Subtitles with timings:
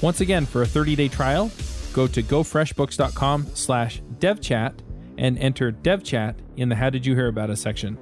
[0.00, 1.50] Once again, for a 30 day trial,
[1.92, 4.74] go to gofreshbooks.com slash devchat
[5.16, 7.98] and enter devchat in the How Did You Hear About Us section.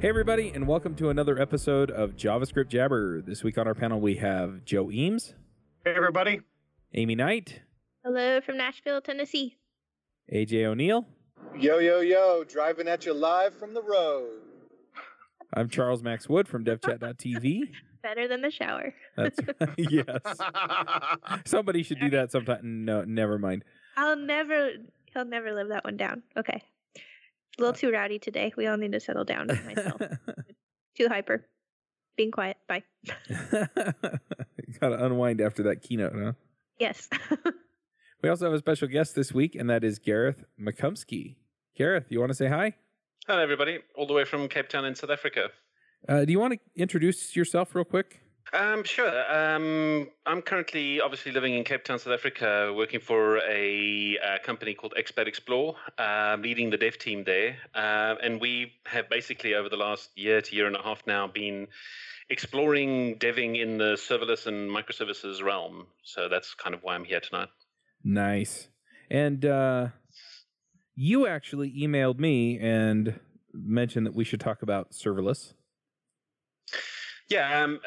[0.00, 3.20] Hey, everybody, and welcome to another episode of JavaScript Jabber.
[3.20, 5.34] This week on our panel, we have Joe Eames,
[5.84, 6.40] Hey, everybody.
[6.94, 7.62] Aimee Knight,
[8.04, 9.56] Hello from Nashville, Tennessee.
[10.32, 11.04] AJ O'Neal.
[11.58, 14.40] Yo, yo, yo, driving at you live from the road.
[15.52, 17.62] I'm Charles Max Wood from devchat.tv.
[18.02, 18.94] Better than the shower.
[19.16, 19.38] That's
[19.76, 20.20] yes.
[21.44, 22.84] Somebody should do that sometime.
[22.84, 23.64] No, never mind.
[23.96, 24.70] I'll never.
[25.12, 26.22] He'll never live that one down.
[26.36, 26.62] Okay.
[26.96, 28.52] A little uh too rowdy today.
[28.56, 29.48] We all need to settle down.
[29.48, 30.00] with Myself.
[30.96, 31.44] too hyper.
[32.16, 32.56] Being quiet.
[32.68, 32.82] Bye.
[34.80, 36.32] Got to unwind after that keynote, huh?
[36.78, 37.08] Yes.
[38.22, 41.36] We also have a special guest this week, and that is Gareth McCumskey.
[41.76, 42.74] Gareth, you want to say hi?
[43.28, 45.50] Hello, everybody, all the way from Cape Town in South Africa.
[46.06, 48.20] Uh, do you want to introduce yourself real quick?
[48.52, 49.10] Um, sure.
[49.30, 54.72] Um, I'm currently obviously living in Cape Town, South Africa, working for a, uh company
[54.74, 57.56] called Expat Explore, um, leading the dev team there.
[57.74, 61.26] Uh, and we have basically, over the last year to year and a half now,
[61.26, 61.68] been
[62.30, 65.86] exploring deving in the serverless and microservices realm.
[66.02, 67.48] So that's kind of why I'm here tonight.
[68.02, 68.68] Nice.
[69.10, 69.88] And uh,
[70.94, 73.20] you actually emailed me and
[73.52, 75.52] mentioned that we should talk about serverless.
[77.28, 77.80] Yeah, um,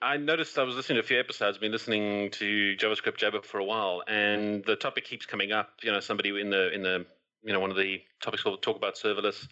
[0.00, 1.58] I noticed I was listening to a few episodes.
[1.58, 5.68] I've Been listening to JavaScript Jabber for a while, and the topic keeps coming up.
[5.82, 7.04] You know, somebody in the in the
[7.42, 9.48] you know one of the topics will talk about serverless,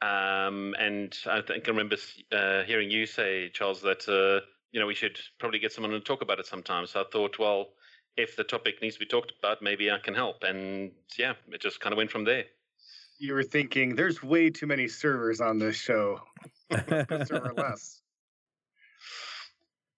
[0.00, 1.96] um, and I think I remember
[2.32, 6.00] uh, hearing you say, Charles, that uh, you know we should probably get someone to
[6.00, 6.86] talk about it sometime.
[6.86, 7.68] So I thought, well,
[8.16, 10.42] if the topic needs to be talked about, maybe I can help.
[10.42, 12.44] And yeah, it just kind of went from there.
[13.18, 16.22] You were thinking there's way too many servers on this show.
[16.70, 18.00] Server less.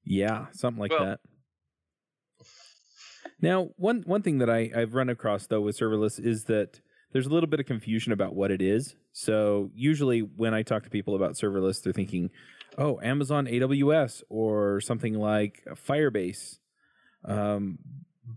[0.08, 1.20] Yeah, something like Well- that.
[3.41, 6.80] Now, one one thing that I, I've run across though with serverless is that
[7.12, 8.96] there's a little bit of confusion about what it is.
[9.12, 12.30] So usually when I talk to people about serverless, they're thinking,
[12.76, 16.58] "Oh, Amazon AWS or something like Firebase."
[17.25, 17.78] Um,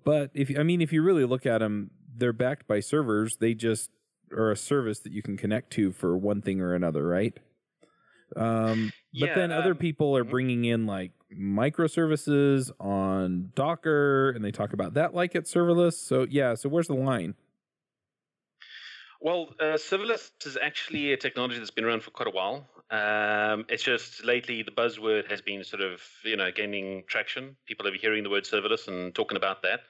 [0.03, 3.37] but if I mean, if you really look at them, they're backed by servers.
[3.39, 3.89] They just
[4.31, 7.37] are a service that you can connect to for one thing or another, right?
[8.35, 10.29] Um, but Yeah, then other um, people are mhm.
[10.29, 15.93] bringing in like microservices on Docker, and they talk about that like it's serverless.
[15.93, 17.35] So yeah, so where's the line?
[19.19, 22.67] Well, uh, serverless is actually a technology that's been around for quite a while.
[22.89, 27.55] Um, it's just lately the buzzword has been sort of you know gaining traction.
[27.65, 29.81] People are hearing the word serverless and talking about that.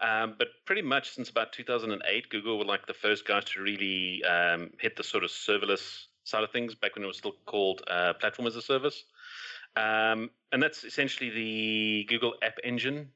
[0.00, 4.24] Um, but pretty much since about 2008, Google were like the first guys to really
[4.24, 6.74] um, hit the sort of serverless side of things.
[6.74, 9.04] Back when it was still called uh, platform as a service,
[9.76, 13.08] um, and that's essentially the Google App Engine.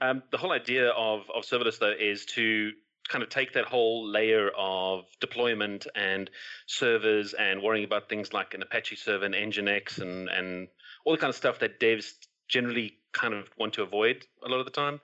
[0.00, 2.72] Um, the whole idea of of serverless though is to
[3.08, 6.30] kind of take that whole layer of deployment and
[6.66, 10.68] servers and worrying about things like an Apache server and Nginx and and
[11.04, 12.12] all the kind of stuff that devs
[12.48, 15.00] generally kind of want to avoid a lot of the time,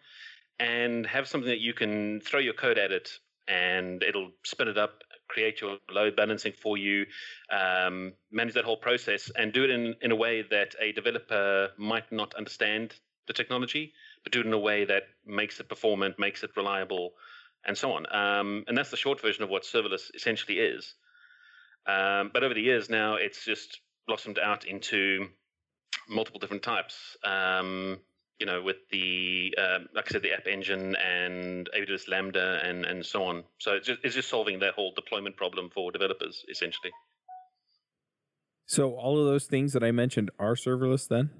[0.58, 3.10] and have something that you can throw your code at it
[3.48, 5.02] and it'll spin it up,
[5.32, 7.06] create your load balancing for you,
[7.50, 11.68] um, manage that whole process, and do it in in a way that a developer
[11.78, 12.94] might not understand
[13.26, 13.92] the technology,
[14.22, 17.12] but do it in a way that makes it performant, makes it reliable,
[17.64, 18.02] and so on.
[18.22, 20.94] Um, and that's the short version of what serverless essentially is.
[21.86, 25.28] Um, but over the years now, it's just blossomed out into
[26.08, 27.16] multiple different types.
[27.24, 27.98] Um,
[28.40, 32.84] you know, with the um, like I said, the App Engine and AWS Lambda and
[32.84, 33.44] and so on.
[33.58, 36.90] So it's just, it's just solving that whole deployment problem for developers essentially.
[38.66, 41.30] So all of those things that I mentioned are serverless then?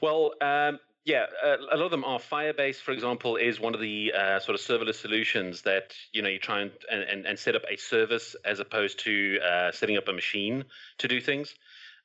[0.00, 4.12] Well, um, Yeah, a lot of them are Firebase, for example, is one of the
[4.12, 7.62] uh, sort of serverless solutions that you know you try and and, and set up
[7.70, 10.64] a service as opposed to uh, setting up a machine
[10.98, 11.54] to do things.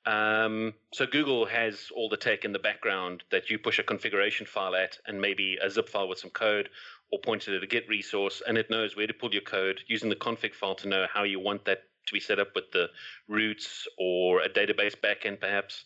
[0.06, 4.45] Um, so Google has all the tech in the background that you push a configuration
[4.45, 6.69] file at, and maybe a zip file with some code,
[7.12, 9.81] or point it at a Git resource, and it knows where to pull your code
[9.88, 12.71] using the config file to know how you want that to be set up with
[12.71, 12.88] the
[13.27, 15.83] roots or a database backend, perhaps.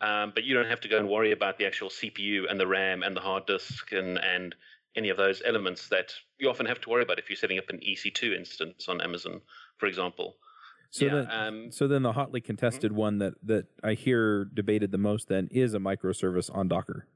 [0.00, 2.66] Um, but you don't have to go and worry about the actual CPU and the
[2.66, 4.54] RAM and the hard disk and, and
[4.96, 7.70] any of those elements that you often have to worry about if you're setting up
[7.70, 9.40] an EC2 instance on Amazon,
[9.78, 10.36] for example.
[10.94, 14.92] So yeah, then, um, so then the hotly contested one that that I hear debated
[14.92, 17.08] the most then is a microservice on Docker.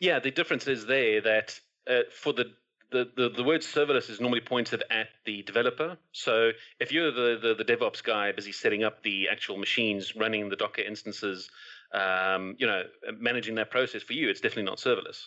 [0.00, 2.46] Yeah, the difference is there that uh, for the
[2.92, 5.98] the, the, the word serverless is normally pointed at the developer.
[6.12, 10.48] So if you're the, the, the DevOps guy busy setting up the actual machines, running
[10.48, 11.50] the Docker instances,
[11.92, 12.84] um, you know,
[13.18, 15.26] managing that process for you, it's definitely not serverless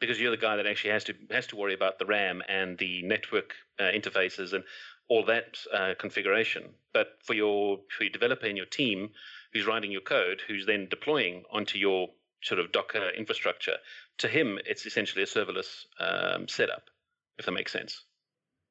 [0.00, 2.78] because you're the guy that actually has to has to worry about the RAM and
[2.78, 4.64] the network uh, interfaces and
[5.08, 6.64] all that uh, configuration.
[6.92, 9.10] But for your for your developer and your team,
[9.52, 12.08] who's writing your code, who's then deploying onto your
[12.42, 13.76] sort of Docker infrastructure,
[14.18, 16.90] to him it's essentially a serverless um, setup
[17.38, 18.04] if that makes sense.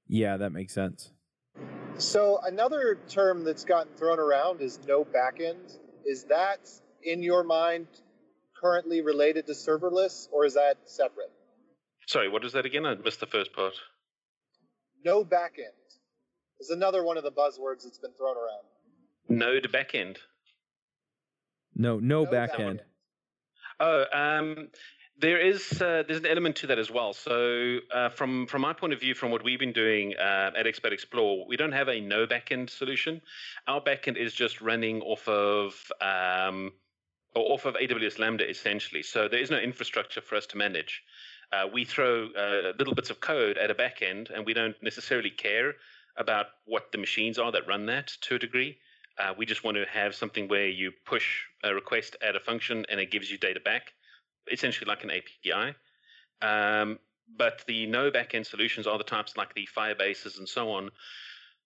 [0.08, 1.12] Yeah, that makes sense.
[1.98, 5.78] So another term that's gotten thrown around is no backend.
[6.06, 6.70] Is that
[7.02, 7.88] in your mind
[8.62, 11.32] currently related to serverless, or is that separate?
[12.06, 12.86] Sorry, what is that again?
[12.86, 13.74] I missed the first part.
[15.04, 15.77] No backend
[16.60, 18.64] is another one of the buzzwords that's been thrown around.
[19.30, 20.18] Node backend.
[21.76, 22.58] No, no, No backend.
[22.58, 22.80] backend.
[23.80, 24.70] Oh, um,
[25.20, 27.14] there is uh, there's an element to that as well.
[27.14, 30.66] So uh, from from my point of view, from what we've been doing uh, at
[30.66, 33.22] Expat Explore, we don't have a no backend solution.
[33.68, 36.72] Our backend is just running off of um,
[37.36, 39.04] or off of AWS Lambda essentially.
[39.04, 41.04] So there is no infrastructure for us to manage.
[41.52, 45.30] Uh, we throw uh, little bits of code at a backend, and we don't necessarily
[45.30, 45.76] care
[46.18, 48.78] about what the machines are that run that to a degree.
[49.20, 52.86] Uh, we just want to have something where you push a request at a function
[52.90, 53.94] and it gives you data back
[54.52, 55.76] essentially like an API.
[56.42, 57.00] Um,
[57.36, 60.90] but the no backend solutions are the types like the Firebases and so on.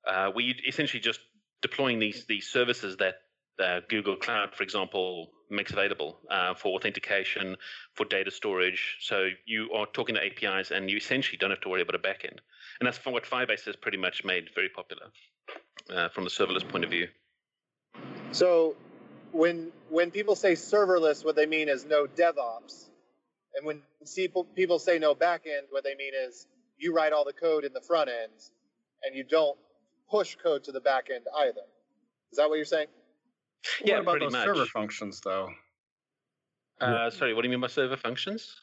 [0.07, 1.19] Uh, we essentially just
[1.62, 3.15] deploying these these services that
[3.59, 7.56] uh, Google Cloud, for example, makes available uh, for authentication,
[7.94, 8.98] for data storage.
[9.01, 12.00] So you are talking to APIs, and you essentially don't have to worry about a
[12.00, 12.39] backend.
[12.81, 15.06] And that's what Firebase has pretty much made very popular
[15.95, 17.07] uh, from the serverless point of view.
[18.31, 18.75] So
[19.31, 22.89] when when people say serverless, what they mean is no DevOps,
[23.54, 23.83] and when
[24.16, 26.48] people people say no backend, what they mean is
[26.80, 28.33] you write all the code in the front end,
[29.04, 29.60] and you don't
[30.10, 31.62] push code to the back end either.
[32.31, 32.88] Is that what you're saying?
[33.86, 34.45] Yeah, what about those much.
[34.45, 35.50] server functions, though?
[36.80, 38.56] Uh, sorry, what do you mean by server functions?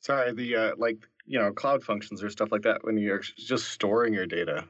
[0.00, 3.68] Sorry, the uh, like you know cloud functions or stuff like that when you're just
[3.70, 4.64] storing your data.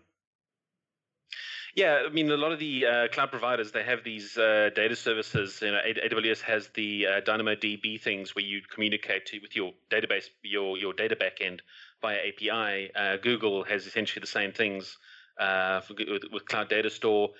[1.74, 4.96] Yeah, I mean, a lot of the uh, cloud providers they have these uh, data
[4.96, 5.60] services.
[5.62, 10.24] You know, AWS has the uh, DynamoDB things where you communicate to, with your database,
[10.42, 11.60] your your data backend
[12.00, 12.90] via API.
[12.94, 14.98] Uh, Google has essentially the same things
[15.38, 17.30] uh, with, with Cloud Data Store.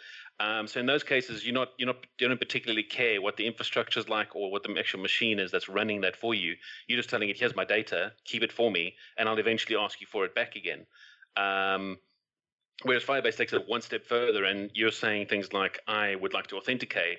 [0.40, 3.46] Um, so in those cases, you're not you're not you don't particularly care what the
[3.46, 6.54] infrastructure is like or what the actual machine is that's running that for you.
[6.86, 10.00] You're just telling it, "Here's my data, keep it for me, and I'll eventually ask
[10.00, 10.86] you for it back again."
[11.36, 11.98] Um,
[12.84, 16.46] Whereas Firebase takes it one step further, and you're saying things like, "I would like
[16.48, 17.18] to authenticate.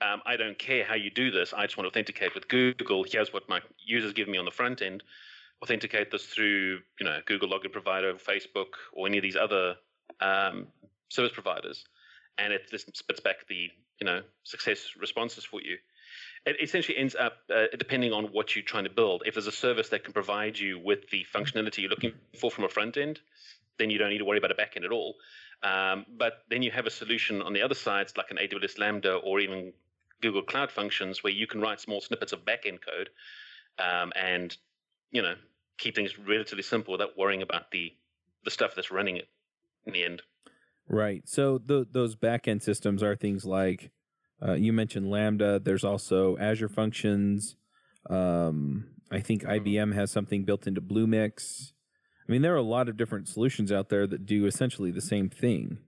[0.00, 1.52] Um, I don't care how you do this.
[1.52, 3.04] I just want to authenticate with Google.
[3.04, 5.02] Here's what my users give me on the front end.
[5.62, 9.76] Authenticate this through, you know, Google Login Provider, Facebook, or any of these other
[10.20, 10.66] um,
[11.08, 11.84] service providers,
[12.38, 15.76] and it just spits back the, you know, success responses for you.
[16.46, 19.22] It essentially ends up uh, depending on what you're trying to build.
[19.26, 22.64] If there's a service that can provide you with the functionality you're looking for from
[22.64, 23.20] a front end,
[23.78, 25.16] then you don't need to worry about a backend at all.
[25.62, 29.14] Um, but then you have a solution on the other side, like an AWS Lambda
[29.16, 29.72] or even
[30.22, 33.10] Google Cloud Functions, where you can write small snippets of backend code
[33.78, 34.56] um, and
[35.10, 35.34] you know
[35.78, 37.92] keep things relatively simple without worrying about the
[38.44, 39.28] the stuff that's running it
[39.86, 40.22] in the end.
[40.88, 41.22] Right.
[41.28, 43.90] So th- those backend systems are things like
[44.42, 45.58] uh, you mentioned Lambda.
[45.58, 47.56] There's also Azure Functions.
[48.08, 51.72] Um, I think IBM has something built into Bluemix.
[52.26, 55.00] I mean, there are a lot of different solutions out there that do essentially the
[55.00, 55.78] same thing.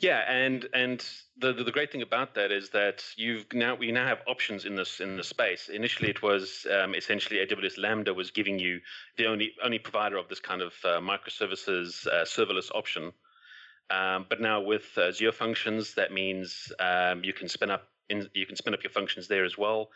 [0.00, 1.04] Yeah, and and
[1.36, 4.74] the the great thing about that is that you've now we now have options in
[4.74, 5.68] this in the space.
[5.68, 8.80] Initially, it was um, essentially AWS Lambda was giving you
[9.16, 13.12] the only only provider of this kind of uh, microservices uh, serverless option.
[13.90, 18.28] Um, but now with uh, Azure Functions, that means um, you can spin up in,
[18.34, 19.90] you can spin up your functions there as well.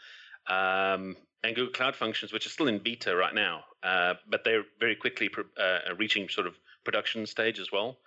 [0.49, 4.65] Um, and Google Cloud Functions, which is still in beta right now, uh, but they're
[4.79, 5.31] very quickly
[5.61, 7.99] uh, reaching sort of production stage as well.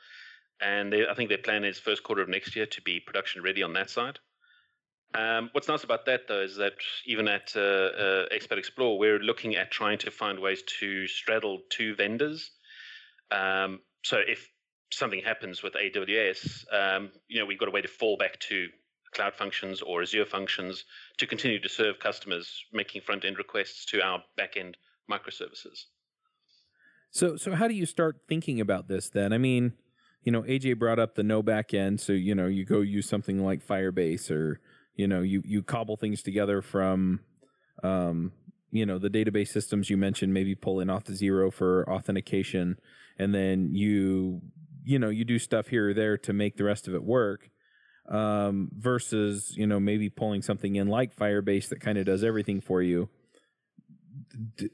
[0.61, 3.43] And they, I think their plan is first quarter of next year to be production
[3.43, 4.19] ready on that side.
[5.13, 6.73] Um, what's nice about that, though, is that
[7.05, 11.61] even at uh, uh, Expat Explore, we're looking at trying to find ways to straddle
[11.69, 12.51] two vendors.
[13.31, 14.49] Um, so if
[14.91, 18.67] something happens with AWS, um, you know, we've got a way to fall back to
[19.13, 20.83] Cloud Functions or Azure Functions
[21.17, 24.77] to continue to serve customers making front end requests to our back end
[25.09, 25.85] microservices.
[27.11, 29.31] So, so how do you start thinking about this then?
[29.31, 29.73] I mean,
[30.23, 33.07] you know, AJ brought up the no back end, so you know, you go use
[33.07, 34.59] something like Firebase or
[34.95, 37.19] you know you you cobble things together from
[37.83, 38.31] um,
[38.71, 42.77] you know the database systems you mentioned maybe pull in Auth0 for authentication
[43.17, 44.41] and then you
[44.85, 47.49] you know you do stuff here or there to make the rest of it work
[48.09, 52.61] um, versus you know maybe pulling something in like firebase that kind of does everything
[52.61, 53.09] for you
[54.57, 54.69] D-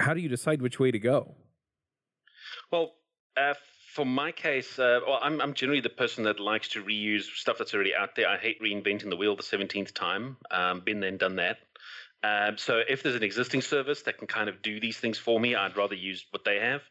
[0.00, 1.34] how do you decide which way to go
[2.70, 2.92] well
[3.36, 3.54] uh,
[3.98, 7.58] for my case, uh, well, I'm, I'm generally the person that likes to reuse stuff
[7.58, 8.28] that's already out there.
[8.28, 10.36] I hate reinventing the wheel the 17th time.
[10.52, 11.58] Um, been there done that.
[12.22, 15.40] Um, so if there's an existing service that can kind of do these things for
[15.40, 16.82] me, I'd rather use what they have.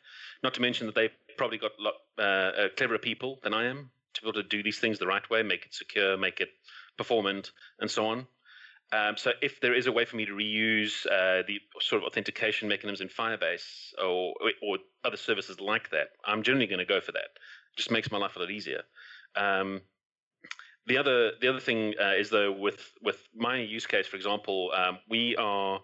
[0.43, 3.65] Not to mention that they've probably got a lot uh, uh, cleverer people than I
[3.65, 6.39] am to be able to do these things the right way, make it secure, make
[6.41, 6.49] it
[6.97, 8.27] performant, and so on.
[8.91, 12.07] Um, so if there is a way for me to reuse uh, the sort of
[12.07, 17.01] authentication mechanisms in Firebase or or other services like that, I'm generally going to go
[17.01, 17.25] for that.
[17.25, 18.83] It just makes my life a lot easier.
[19.35, 19.81] Um,
[20.85, 24.71] the other the other thing uh, is though with with my use case, for example,
[24.73, 25.81] um, we are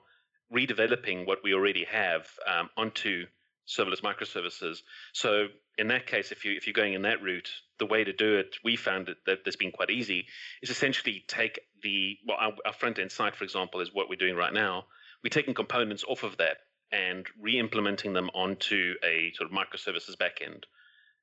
[0.53, 3.25] redeveloping what we already have um, onto
[3.67, 4.79] serverless microservices.
[5.13, 8.13] So in that case, if you if you're going in that route, the way to
[8.13, 10.27] do it, we found that that's been quite easy,
[10.61, 14.15] is essentially take the well, our, our front end site, for example, is what we're
[14.15, 14.85] doing right now.
[15.23, 16.57] We're taking components off of that
[16.91, 20.63] and re-implementing them onto a sort of microservices backend,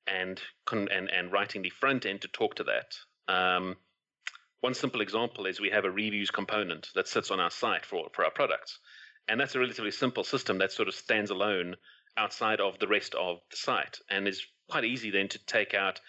[0.07, 0.41] and
[0.73, 2.97] and and writing the front end to talk to that.
[3.33, 3.77] Um,
[4.61, 8.09] one simple example is we have a reviews component that sits on our site for
[8.13, 8.79] for our products,
[9.29, 11.77] and that's a relatively simple system that sort of stands alone
[12.21, 13.99] outside of the rest of the site.
[14.11, 16.01] And it's quite easy then to take out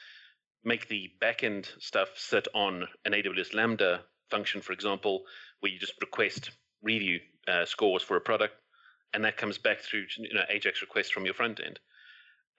[0.64, 5.24] make the backend stuff sit on an AWS Lambda function, for example,
[5.60, 6.52] where you just request
[6.84, 8.54] review uh, scores for a product,
[9.14, 11.80] and that comes back through you know AJAX requests from your front end.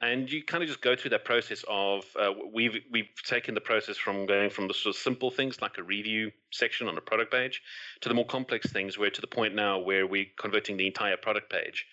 [0.00, 3.61] And you kind of just go through that process of uh, we've we've taken the
[3.61, 7.00] process from going from the sort of simple things like a review section on a
[7.00, 7.62] product page
[8.00, 11.16] to the more complex things, where to the point now where we're converting the entire
[11.16, 11.87] product page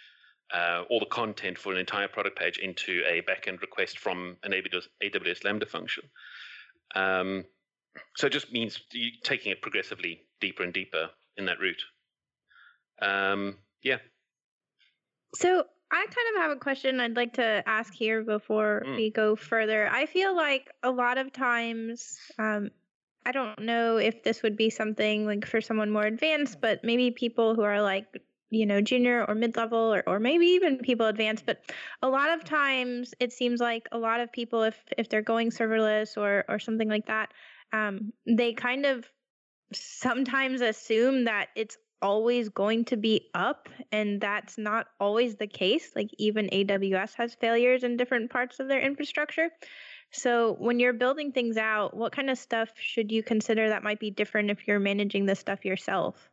[0.53, 4.51] uh, all the content for an entire product page into a backend request from an
[4.51, 6.03] AWS, AWS Lambda function.
[6.95, 7.45] Um,
[8.15, 8.79] so it just means
[9.23, 11.81] taking it progressively deeper and deeper in that route.
[13.01, 13.97] Um, yeah.
[15.35, 18.95] So I kind of have a question I'd like to ask here before mm.
[18.95, 19.89] we go further.
[19.89, 22.69] I feel like a lot of times, um,
[23.25, 27.11] I don't know if this would be something like for someone more advanced, but maybe
[27.11, 28.05] people who are like
[28.49, 31.59] you know junior or mid-level or, or maybe even people advanced but
[32.01, 35.49] a lot of times it seems like a lot of people if if they're going
[35.51, 37.31] serverless or or something like that
[37.71, 39.05] um, they kind of
[39.73, 45.91] sometimes assume that it's always going to be up and that's not always the case.
[45.95, 49.49] Like even aws has failures in different parts of their infrastructure.
[50.11, 53.99] So when you're building things out what kind of stuff should you consider that might
[53.99, 56.29] be different if you're managing this stuff yourself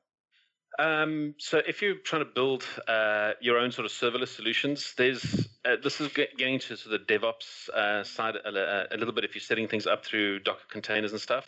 [0.78, 5.48] um, so if you're trying to build uh, your own sort of serverless solutions, there's
[5.64, 9.24] uh, this is getting to sort of the DevOps uh, side a, a, little bit.
[9.24, 11.46] If you're setting things up through Docker containers and stuff,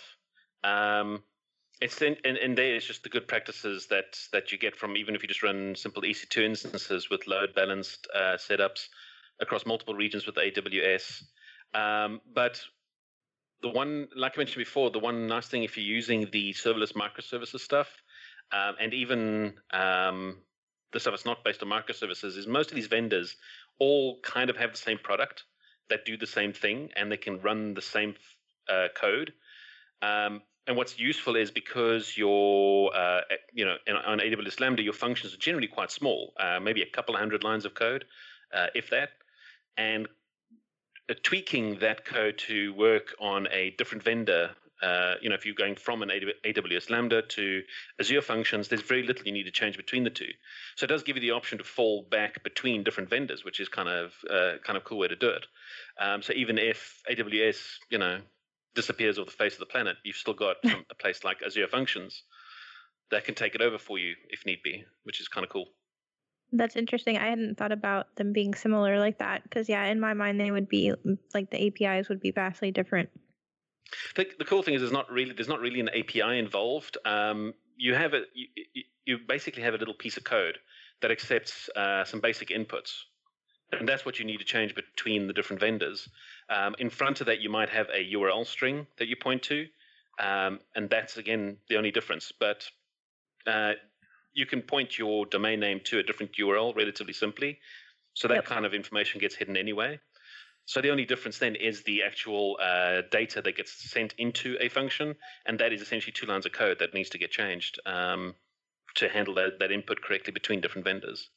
[0.65, 1.23] um,
[1.81, 2.75] it's in, in, in there.
[2.75, 5.75] It's just the good practices that that you get from even if you just run
[5.77, 8.89] simple EC2 instances with load balanced uh, setups
[9.41, 11.23] across multiple regions with AWS.
[11.75, 12.61] Um, but
[13.61, 16.93] the one, like I mentioned before, the one nice thing if you're using the serverless
[16.93, 17.89] microservices stuff
[18.53, 20.39] um, and even um,
[20.93, 23.37] the stuff that's not based on microservices is most of these vendors
[23.79, 25.45] all kind of have the same product
[25.91, 28.15] that do the same thing and they can run the same
[28.69, 29.33] uh, code.
[30.03, 33.21] Um, and what's useful is because your, uh,
[33.55, 33.77] you know,
[34.07, 37.43] on AWS Lambda, your functions are generally quite small, uh, maybe a couple of hundred
[37.43, 38.05] lines of code,
[38.53, 39.11] uh, if that.
[39.79, 40.09] And
[41.09, 44.51] uh, tweaking that code to work on a different vendor
[44.83, 46.11] uh, you know, if you're going from an
[46.45, 47.63] AWS Lambda to
[48.01, 50.31] Azure Functions, there's very little you need to change between the two.
[50.77, 53.69] So it does give you the option to fall back between different vendors, which is
[53.69, 55.47] kind of uh, kind of cool way to do it.
[56.01, 57.59] Um, so even if AWS,
[57.91, 58.21] you know,
[58.75, 60.57] disappears off the face of the planet, you've still got
[60.91, 62.23] a place like Azure Functions
[63.11, 65.67] that can take it over for you if need be, which is kind of cool.
[66.53, 67.19] That's interesting.
[67.19, 70.51] I hadn't thought about them being similar like that because, yeah, in my mind, they
[70.51, 70.95] would be
[71.35, 73.11] like the APIs would be vastly different.
[74.17, 76.99] The, the cool thing is, there's not really there's not really an API involved.
[77.05, 78.47] Um, you have a you,
[79.05, 80.59] you basically have a little piece of code
[81.01, 82.93] that accepts uh, some basic inputs,
[83.73, 86.09] and that's what you need to change between the different vendors.
[86.51, 89.67] Um, in front of that, you might have a URL string that you point to,
[90.19, 92.33] um, and that's again the only difference.
[92.39, 92.69] But
[93.47, 93.73] uh,
[94.35, 97.59] you can point your domain name to a different URL relatively simply,
[98.15, 98.45] so that yep.
[98.45, 100.01] kind of information gets hidden anyway.
[100.69, 104.69] So the only difference then is the actual uh, data that gets sent into a
[104.69, 108.35] function, and that is essentially two lines of code that needs to get changed um,
[108.97, 111.31] to handle that, that input correctly between different vendors.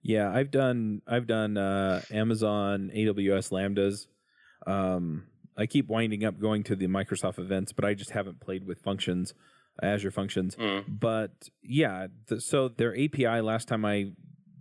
[0.00, 4.06] Yeah, I've done I've done uh, Amazon AWS lambdas.
[4.66, 8.66] Um, I keep winding up going to the Microsoft events, but I just haven't played
[8.66, 9.34] with functions,
[9.82, 10.56] Azure functions.
[10.56, 10.84] Mm.
[10.88, 14.12] But yeah, the, so their API last time I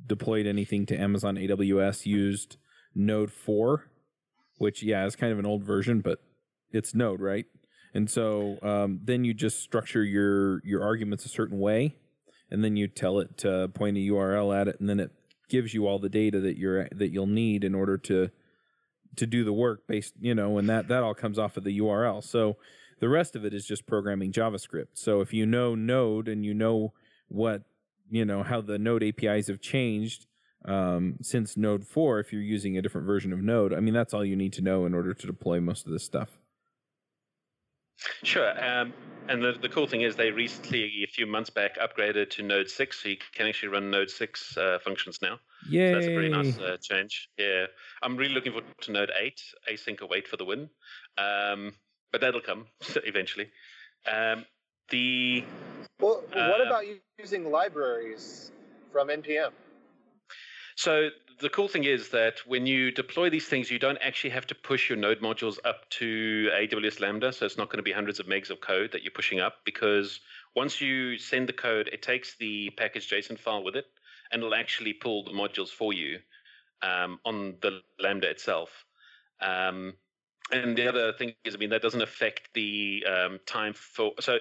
[0.06, 2.58] deployed anything to Amazon AWS used
[2.94, 3.86] Node four
[4.58, 6.20] which yeah is kind of an old version, but
[6.72, 7.46] it's Node, right?
[7.94, 11.96] And so um, then you just structure your your arguments a certain way,
[12.50, 15.12] and then you tell it to point a URL at it, and then it
[15.52, 18.30] gives you all the data that you're that you'll need in order to
[19.18, 21.80] to do the work based you know and that that all comes off of the
[21.80, 22.56] url so
[23.00, 26.54] the rest of it is just programming javascript so if you know node and you
[26.54, 26.94] know
[27.28, 27.64] what
[28.10, 30.26] you know how the node apis have changed
[30.66, 34.14] um, since Node 4, if you're using a different version of Node, I mean, that's
[34.14, 36.38] all you need to know in order to deploy most of this stuff.
[38.24, 38.52] Sure.
[38.64, 38.94] Um,
[39.28, 42.70] and the, the cool thing is they recently, a few months back, upgraded to Node
[42.70, 45.40] 6, so you can actually run Node 6 uh, functions now.
[45.70, 47.30] Yeah, so that's a pretty nice uh, change.
[47.38, 47.66] Yeah.
[48.02, 49.42] I'm really looking forward to Node 8,
[49.72, 50.70] async await for the win.
[51.18, 51.74] Um,
[52.12, 52.66] but that'll come
[53.06, 53.50] eventually.
[54.12, 54.46] Um,
[54.90, 55.46] the
[56.00, 56.84] Well, what uh, about
[57.18, 58.52] using libraries
[58.92, 59.52] from NPM?
[60.76, 64.48] So the cool thing is that when you deploy these things, you don't actually have
[64.48, 67.34] to push your node modules up to AWS Lambda.
[67.34, 69.56] So it's not going to be hundreds of megs of code that you're pushing up
[69.66, 70.20] because
[70.56, 73.86] once you send the code, it takes the package JSON file with it
[74.32, 76.20] and it'll actually pull the modules for you
[76.82, 78.86] um, on the Lambda itself.
[79.42, 79.94] Um,
[80.52, 84.12] and the other thing is, I mean, that doesn't affect the um, time for.
[84.20, 84.38] So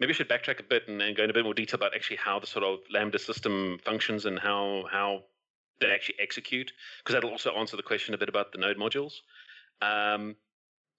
[0.00, 1.94] maybe I should backtrack a bit and, and, go into a bit more detail about
[1.94, 5.22] actually how the sort of Lambda system functions and how how
[5.82, 9.12] that actually execute, because that'll also answer the question a bit about the node modules.
[9.80, 10.36] Um,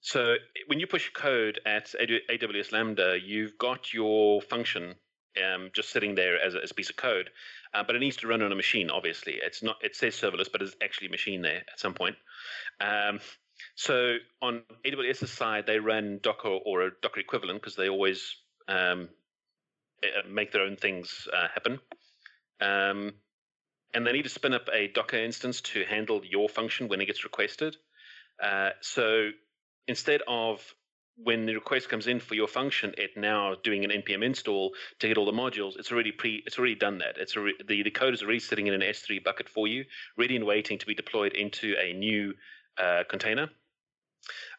[0.02, 0.36] so
[0.68, 4.96] when you push code at AWS Lambda, you've got your function
[5.42, 7.30] um, just sitting there as a, as a, piece of code,
[7.74, 8.90] uh, but it needs to run on a machine.
[8.90, 9.78] Obviously, it's not.
[9.82, 12.16] It says serverless, but it's actually a machine there at some point.
[12.80, 13.20] Um,
[13.76, 18.36] so on AWS's side, they run Docker or a Docker equivalent because they always
[18.68, 19.10] um,
[20.04, 21.80] uh, make their own things uh, happen.
[22.62, 23.14] Um,
[23.94, 27.06] and they need to spin up a Docker instance to handle your function when it
[27.06, 27.78] gets requested.
[28.42, 29.30] Uh, so
[29.88, 30.62] instead of
[31.16, 35.08] when the request comes in for your function, it now doing an npm install to
[35.08, 35.78] get all the modules.
[35.78, 36.42] It's already pre.
[36.46, 37.18] It's already done that.
[37.18, 39.86] It's already, the the code is already sitting in an S3 bucket for you,
[40.18, 42.34] ready and waiting to be deployed into a new
[42.78, 43.50] uh, container.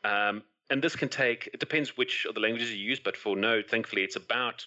[0.05, 1.51] Um, and this can take.
[1.53, 4.65] It depends which of the languages you use, but for Node, thankfully, it's about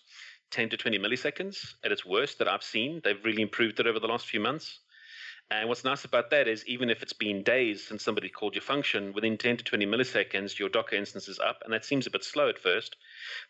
[0.52, 3.02] 10 to 20 milliseconds at its worst that I've seen.
[3.04, 4.80] They've really improved it over the last few months.
[5.50, 8.62] And what's nice about that is even if it's been days since somebody called your
[8.62, 11.62] function, within 10 to 20 milliseconds, your Docker instance is up.
[11.64, 12.98] And that seems a bit slow at first.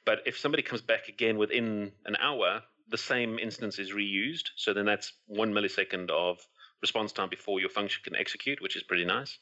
[0.06, 4.50] But if somebody comes back again within an hour, the same instance is reused.
[4.56, 6.38] So then that's one millisecond of
[6.82, 9.40] response time before your function can execute, which is pretty nice.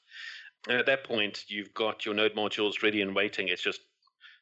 [0.69, 3.49] And at that point, you've got your node modules ready and waiting.
[3.49, 3.81] It just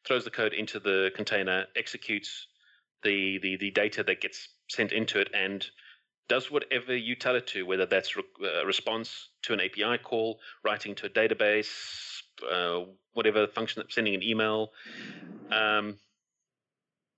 [0.05, 2.47] throws the code into the container, executes
[3.03, 5.65] the, the, the data that gets sent into it and
[6.27, 8.23] does whatever you tell it to, whether that's re-
[8.61, 14.15] a response to an API call, writing to a database, uh, whatever function, that's sending
[14.15, 14.71] an email.
[15.51, 15.97] Um,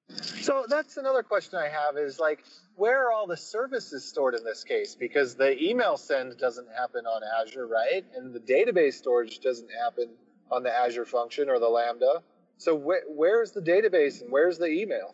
[0.10, 2.44] so that's another question I have is like,
[2.76, 4.96] where are all the services stored in this case?
[4.96, 8.06] Because the email send doesn't happen on Azure, right?
[8.16, 10.10] And the database storage doesn't happen
[10.52, 12.22] on the Azure function or the Lambda.
[12.58, 15.14] So wh- where's the database and where's the email?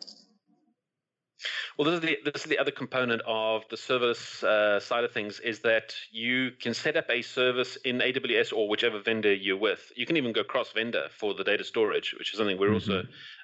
[1.78, 5.12] Well, this is the this is the other component of the service uh, side of
[5.12, 9.56] things is that you can set up a service in AWS or whichever vendor you're
[9.56, 9.90] with.
[9.96, 12.74] You can even go cross vendor for the data storage, which is something we're mm-hmm.
[12.74, 13.02] also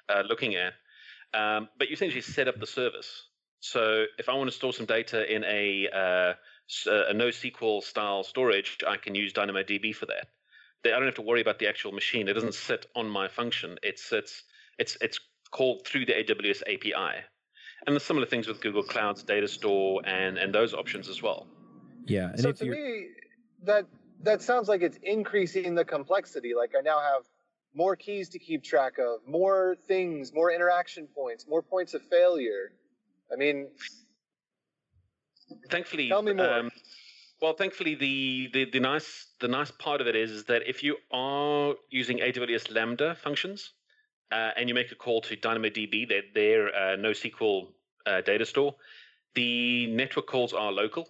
[0.09, 0.73] uh, looking at.
[1.33, 3.23] Um, but you essentially set up the service.
[3.61, 6.33] So if I want to store some data in a uh,
[6.87, 10.27] a NoSQL style storage, I can use DynamoDB for that.
[10.85, 12.27] I don't have to worry about the actual machine.
[12.27, 13.77] It doesn't sit on my function.
[13.83, 14.43] It sits.
[14.77, 15.19] It's it's
[15.51, 17.25] called through the AWS API.
[17.87, 21.47] And the similar things with Google Cloud's data store and and those options as well.
[22.05, 23.07] Yeah, and so if to you me,
[23.63, 23.85] that
[24.23, 26.53] that sounds like it's increasing the complexity.
[26.55, 27.23] Like I now have
[27.73, 32.71] more keys to keep track of, more things, more interaction points, more points of failure.
[33.31, 33.67] I mean,
[35.69, 36.51] thankfully, Tell me more.
[36.51, 36.71] Um,
[37.41, 40.83] well, thankfully, the, the the nice the nice part of it is, is that if
[40.83, 43.73] you are using AWS Lambda functions
[44.31, 47.67] uh, and you make a call to DynamoDB, their their uh, NoSQL
[48.05, 48.75] uh, data store,
[49.35, 51.07] the network calls are local.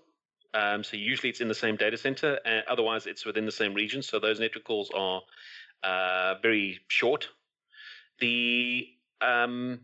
[0.53, 2.39] Um, so usually it's in the same data center.
[2.45, 4.01] Uh, otherwise, it's within the same region.
[4.01, 5.21] So those network calls are
[5.83, 7.29] uh, very short.
[8.19, 8.87] The
[9.21, 9.81] um,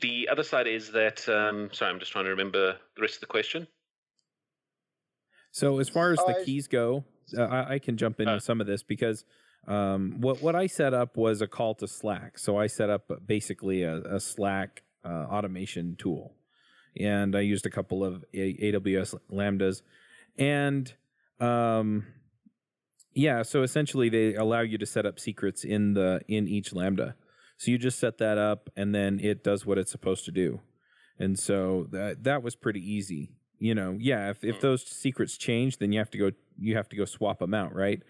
[0.00, 3.20] the other side is that um, sorry, I'm just trying to remember the rest of
[3.20, 3.68] the question.
[5.52, 7.04] So as far as the keys go,
[7.36, 8.40] uh, I, I can jump into Uh.
[8.40, 9.24] some of this because
[9.68, 12.38] um, what what I set up was a call to Slack.
[12.38, 16.34] So I set up basically a, a Slack uh, automation tool,
[16.98, 19.82] and I used a couple of a- AWS lambdas,
[20.38, 20.92] and
[21.40, 22.06] um,
[23.14, 23.42] yeah.
[23.42, 27.14] So essentially, they allow you to set up secrets in the in each lambda.
[27.58, 30.60] So you just set that up, and then it does what it's supposed to do.
[31.18, 33.30] And so that that was pretty easy.
[33.58, 34.30] You know, yeah.
[34.30, 34.60] If if Mm.
[34.60, 37.74] those secrets change, then you have to go you have to go swap them out,
[37.74, 38.02] right?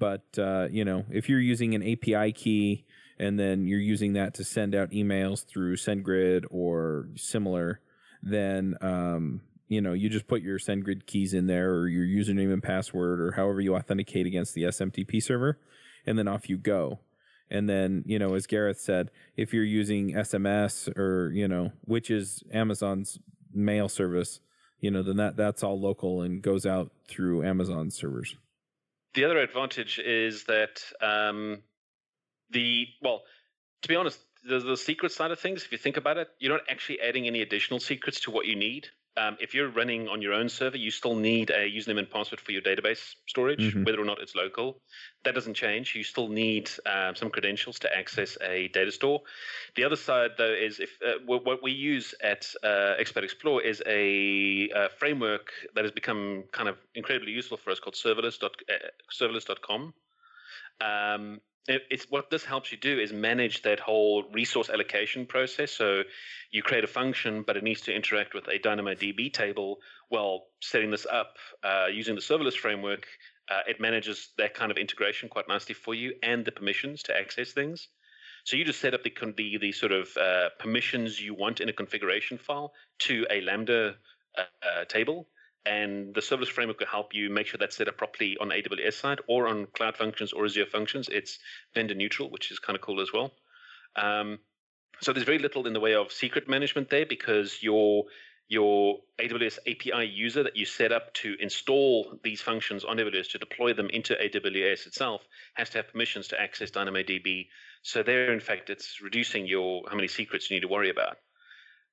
[0.00, 2.86] But uh, you know, if you're using an API key
[3.18, 7.80] and then you're using that to send out emails through SendGrid or similar,
[8.22, 12.52] then um, you know you just put your SendGrid keys in there or your username
[12.52, 15.60] and password or however you authenticate against the SMTP server,
[16.04, 16.98] and then off you go.
[17.50, 22.08] And then, you know, as Gareth said, if you're using SMS or, you know, which
[22.08, 23.18] is Amazon's
[23.52, 24.38] mail service,
[24.78, 28.36] you know, then that that's all local and goes out through Amazon servers.
[29.14, 31.62] The other advantage is that um,
[32.50, 33.22] the well,
[33.82, 36.52] to be honest, the, the secret side of things, if you think about it, you're
[36.52, 38.88] not actually adding any additional secrets to what you need.
[39.16, 42.40] Um, if you're running on your own server, you still need a username and password
[42.40, 43.84] for your database storage, Mhm.
[43.84, 44.80] whether or not it's local.
[45.24, 45.94] That doesn't change.
[45.96, 49.22] You still need um, some credentials to access a data store.
[49.74, 53.82] The other side, though, is if uh, what we use at uh, Expat Explore is
[53.86, 58.38] a, uh framework that has become kind of incredibly useful for us called serverless.
[58.38, 59.92] Dot, uh, serverless.com.
[60.80, 61.40] Um,
[61.90, 65.72] it's what this helps you do is manage that whole resource allocation process.
[65.72, 66.02] So
[66.50, 69.78] you create a function, but it needs to interact with a DynamoDB table.
[70.10, 73.06] Well, setting this up uh, using the serverless framework,
[73.50, 77.16] uh, it manages that kind of integration quite nicely for you and the permissions to
[77.16, 77.88] access things.
[78.44, 81.68] So you just set up the the, the sort of uh, permissions you want in
[81.68, 83.96] a configuration file to a Lambda
[84.38, 85.28] uh, uh, table,
[85.66, 88.94] and the serverless framework will help you make sure that's set up properly on AWS
[88.94, 91.08] side or on Cloud Functions or Azure Functions.
[91.10, 91.38] It's
[91.74, 93.32] vendor neutral, which is kind of cool as well.
[93.96, 94.38] Um,
[95.00, 98.04] so there's very little in the way of secret management there because your
[98.48, 103.38] your AWS API user that you set up to install these functions on AWS to
[103.38, 105.22] deploy them into AWS itself
[105.54, 107.46] has to have permissions to access DynamoDB.
[107.82, 111.18] So there, in fact, it's reducing your how many secrets you need to worry about.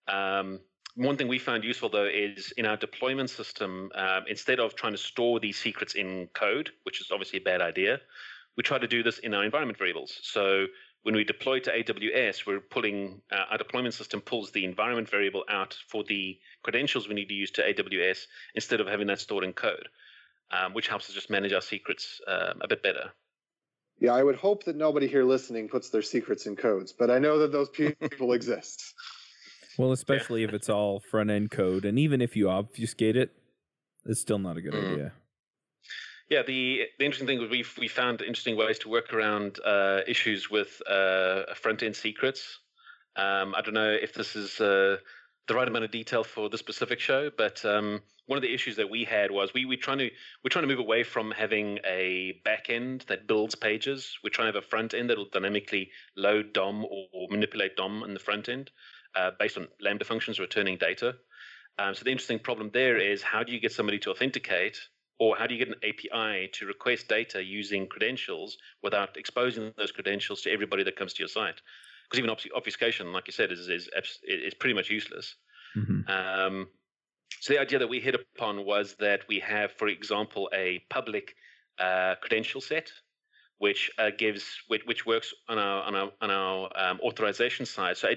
[0.07, 0.59] Um,
[0.97, 4.93] one thing we found useful though is in our deployment system, um, instead of trying
[4.93, 7.99] to store these secrets in code, which is obviously a bad idea,
[8.57, 10.19] we try to do this in our environment variables.
[10.23, 10.65] So
[11.03, 15.45] when we deploy to AWS, we're pulling uh, our deployment system pulls the environment variable
[15.49, 19.43] out for the credentials we need to use to AWS instead of having that stored
[19.43, 19.87] in code,
[20.51, 23.11] um, which helps us just manage our secrets um, a bit better.
[23.99, 27.19] Yeah, I would hope that nobody here listening puts their secrets in codes, but I
[27.19, 28.95] know that those people exist.
[29.77, 33.31] Well, especially if it's all front end code, and even if you obfuscate it,
[34.05, 34.91] it's still not a good Mm.
[34.93, 35.13] idea.
[36.29, 40.01] Yeah, the the interesting thing was we we found interesting ways to work around uh,
[40.07, 42.59] issues with uh, front end secrets.
[43.15, 44.97] Um, I don't know if this is uh,
[45.47, 48.75] the right amount of detail for the specific show, but um, one of the issues
[48.75, 50.11] that we had was we we trying to
[50.43, 54.17] we're trying to move away from having a back end that builds pages.
[54.21, 57.77] We're trying to have a front end that will dynamically load DOM or, or manipulate
[57.77, 58.71] DOM in the front end
[59.17, 61.15] uh, based on Lambda functions returning data.
[61.79, 64.77] Um, so the interesting problem there is how do you get somebody to authenticate
[65.19, 69.91] or how do you get an API to request data using credentials without exposing those
[69.91, 71.59] credentials to everybody that comes to your site?
[72.05, 73.89] Because even obfus- obfuscation, like you said, is is,
[74.23, 75.35] is pretty much useless.
[75.75, 76.09] Mhm.
[76.09, 76.67] Um,
[77.39, 81.35] so the idea that we hit upon was that we have, for example, a public
[81.79, 82.91] uh, credential set,
[83.57, 87.97] which uh, gives which, which works on our on our on our um, authorization side.
[87.97, 88.07] So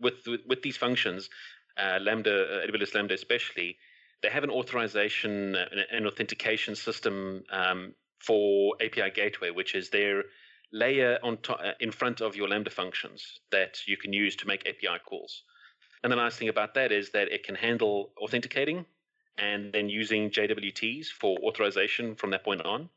[0.00, 1.28] with, with with these functions,
[1.76, 3.76] uh, Lambda, uh, AWS Lambda especially,
[4.22, 10.24] they have an authorization and an authentication system um, for API Gateway, which is their
[10.72, 14.46] layer on to- uh, in front of your Lambda functions that you can use to
[14.46, 15.42] make API calls.
[16.02, 18.86] And the nice thing about that is that it can handle authenticating
[19.38, 22.88] and then using JWTs for authorization from that point on.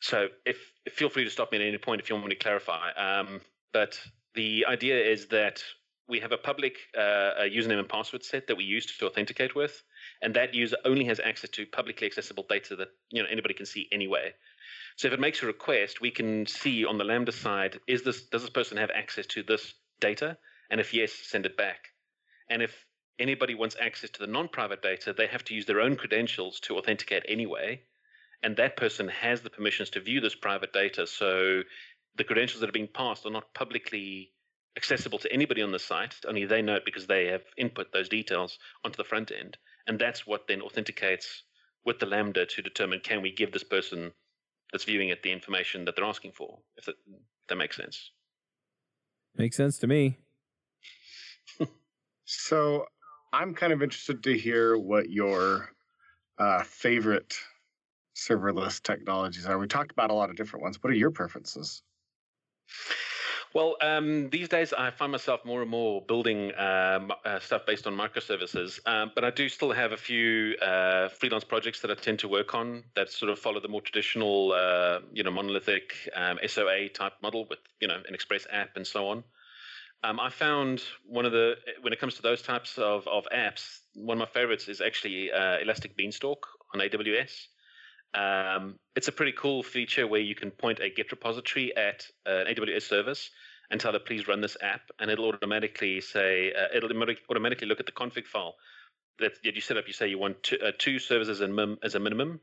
[0.00, 0.58] So if,
[0.90, 2.92] feel free to stop me at any point if you want me to clarify.
[2.92, 3.40] Um,
[3.72, 4.00] but
[4.34, 5.62] the idea is that
[6.08, 9.82] we have a public uh, username and password set that we use to authenticate with,
[10.22, 13.66] and that user only has access to publicly accessible data that you know anybody can
[13.66, 14.32] see anyway.
[14.96, 18.22] So if it makes a request, we can see on the Lambda side, is this
[18.22, 20.38] does this person have access to this data?
[20.70, 21.88] And if yes, send it back.
[22.50, 22.86] And if
[23.18, 26.76] anybody wants access to the non-private data, they have to use their own credentials to
[26.78, 27.82] authenticate anyway.
[28.42, 31.06] And that person has the permissions to view this private data.
[31.06, 31.62] So
[32.18, 34.32] the credentials that are being passed are not publicly
[34.76, 36.14] accessible to anybody on the site.
[36.26, 39.56] Only they know it because they have input those details onto the front end.
[39.86, 41.44] And that's what then authenticates
[41.84, 44.12] with the Lambda to determine can we give this person
[44.72, 46.58] that's viewing it the information that they're asking for.
[46.76, 48.10] If that, if that makes sense.
[49.36, 50.18] Makes sense to me.
[52.24, 52.84] so
[53.32, 55.70] I'm kind of interested to hear what your
[56.38, 57.34] uh, favorite
[58.14, 59.58] serverless technologies are.
[59.58, 60.82] We talked about a lot of different ones.
[60.82, 61.82] What are your preferences?
[63.54, 67.86] Well, um, these days I find myself more and more building um, uh, stuff based
[67.86, 71.94] on microservices, um, but I do still have a few uh, freelance projects that I
[71.94, 75.94] tend to work on that sort of follow the more traditional, uh, you know, monolithic
[76.14, 79.24] um, SOA type model with you know an Express app and so on.
[80.04, 83.80] Um, I found one of the when it comes to those types of, of apps,
[83.94, 87.46] one of my favorites is actually uh, Elastic Beanstalk on AWS.
[88.14, 92.46] Um, it's a pretty cool feature where you can point a Git repository at an
[92.46, 93.30] AWS service
[93.70, 97.80] and tell it, please run this app, and it'll automatically say, uh, it'll automatically look
[97.80, 98.54] at the config file
[99.18, 99.86] that, you set up.
[99.86, 100.98] You say you want two, uh, two
[101.48, 102.40] mim, as a minimum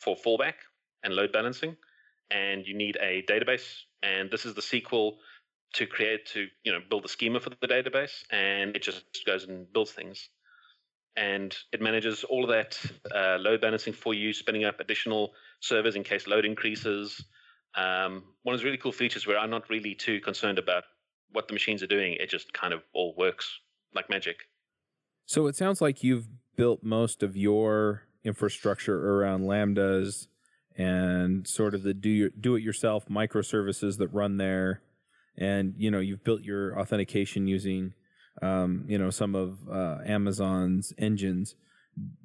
[0.00, 0.54] for fallback
[1.02, 1.76] and load balancing,
[2.30, 5.16] and you need a database, and this is the SQL
[5.74, 9.44] to create to you know build the schema for the database, and it just goes
[9.44, 10.28] and builds things
[11.16, 12.78] and it manages all of that
[13.14, 17.24] uh, load balancing for you, spinning up additional servers in case load increases.
[17.74, 20.84] Um, one of the really cool features where I'm not really too concerned about
[21.32, 23.50] what the machines are doing, it just kind of all works
[23.94, 24.36] like magic.
[25.26, 30.26] So it sounds like you've built most of your infrastructure around lambdas
[30.76, 34.80] and sort of the do do it yourself microservices that run there
[35.36, 37.92] and you know you've built your authentication using
[38.40, 41.54] um, you know, some of uh, Amazon's engines.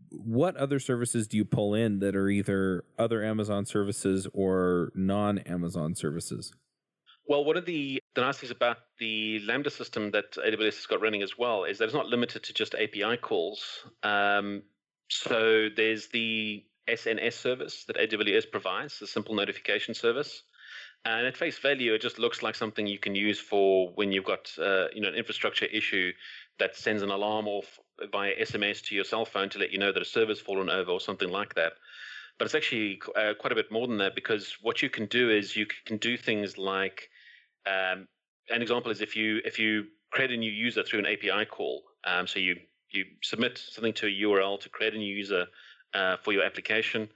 [0.10, 5.96] What other services do you pull in that are either other Amazon services or non-Amazon
[5.96, 6.54] services?
[7.28, 11.02] Well, one of the, the nice things about the Lambda system that AWS has got
[11.02, 13.86] running as well is that it's not limited to just API calls.
[14.02, 14.64] Um,
[15.10, 20.44] so there's the SNS service that AWS provides, the simple notification service.
[21.08, 24.26] And at face value, it just looks like something you can use for when you've
[24.26, 26.12] got uh, you know an infrastructure issue
[26.60, 27.80] that sends an alarm off
[28.12, 30.92] via SMS to your cell phone to let you know that a server's fallen over
[30.92, 31.74] or something like that.
[32.38, 35.32] But it's actually uh, quite a bit more than that because what you can do
[35.32, 37.10] is you can do things like
[37.66, 38.10] um,
[38.50, 41.84] an example is if you if you create a new user through an API call.
[42.04, 42.58] Um, so you
[42.90, 45.46] you submit something to a URL to create a new user
[45.94, 47.08] uh, for your application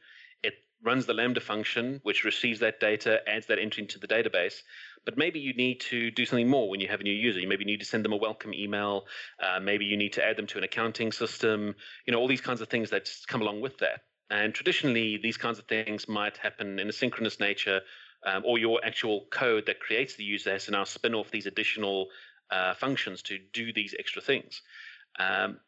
[0.84, 4.62] runs the Lambda function, which receives that data, adds that entry into the database.
[5.06, 7.40] But maybe you need to do something more when you have a new user.
[7.40, 9.06] You maybe need to send them a welcome email.
[9.42, 11.76] Uh, maybe you need to add them to an accounting system.
[12.06, 14.02] You know, all these kinds of things that come along with that.
[14.30, 17.82] And traditionally, these kinds of things might happen in a synchronous nature,
[18.26, 21.48] um, or your actual code that creates the user has to now spin off these
[21.48, 22.08] additional
[22.50, 24.62] uh, functions to do these extra things.
[25.20, 25.60] Um,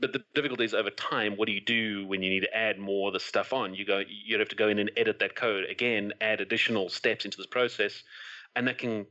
[0.00, 2.78] but the difficulty is over time what do you do when you need to add
[2.78, 3.74] more of the stuff on?
[3.74, 7.24] You go you'd have to go in and edit that code again add additional steps
[7.24, 8.02] into this process
[8.56, 9.06] and that can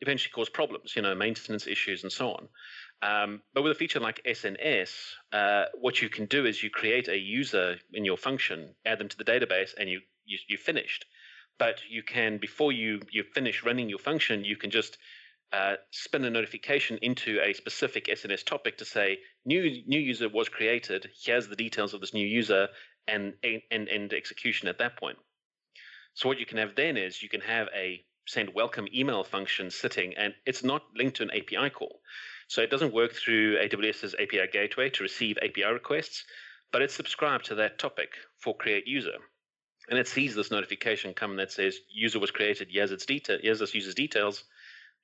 [0.00, 2.48] eventually cause problems you know maintenance issues and so on.
[3.02, 4.90] Um, but with a feature like sns
[5.32, 9.08] uh, what you can do is you create a user in your function add them
[9.08, 11.06] to the database and you, you you finished.
[11.58, 14.98] But you can before you you finish running your function you can just
[15.54, 20.48] uh, spin a notification into a specific SNS topic to say new new user was
[20.48, 21.10] created.
[21.24, 22.68] Here's the details of this new user,
[23.06, 23.34] and
[23.70, 25.18] and and execution at that point.
[26.14, 29.70] So what you can have then is you can have a send welcome email function
[29.70, 32.00] sitting, and it's not linked to an API call.
[32.48, 36.24] So it doesn't work through AWS's API gateway to receive API requests,
[36.72, 39.18] but it's subscribed to that topic for create user.
[39.88, 43.60] And it sees this notification come that says user was created, here's its detail, here's
[43.60, 44.44] this user's details,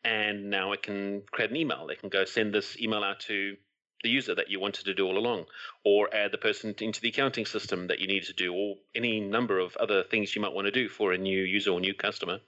[0.04, 1.86] and now it can create an email.
[1.86, 3.56] They can go send this email out to
[4.02, 5.44] the user that you wanted to do all along,
[5.84, 9.20] or add the person into the accounting system that you needed to do, or any
[9.20, 11.94] number of other things you might want to do for a new user or new
[11.94, 12.38] customer.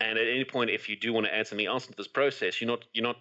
[0.00, 2.60] And at any point, if you do want to add something else into this process,
[2.60, 3.18] you're not you're not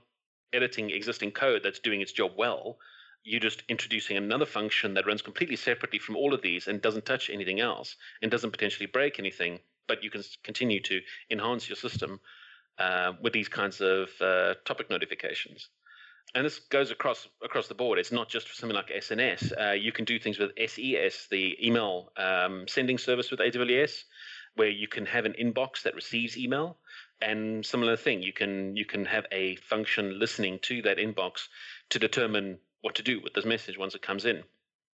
[0.54, 2.78] editing existing code that's doing its job well.
[3.24, 7.06] You're just introducing another function that runs completely separately from all of these and doesn't
[7.06, 11.76] touch anything else and doesn't potentially break anything, but you can continue to enhance your
[11.76, 12.22] system
[12.80, 15.70] uh, with these kinds of uh, topic notifications.
[16.36, 17.98] And this goes across across the board.
[17.98, 19.52] It's not just for something like SNS.
[19.60, 24.04] Uh, you can do things with SES, the email um, sending service with AWS,
[24.56, 26.78] where you can have an inbox that receives email
[27.22, 31.48] and similar thing you can you can have a function listening to that inbox
[31.89, 34.44] to determine what to do with this message once it comes in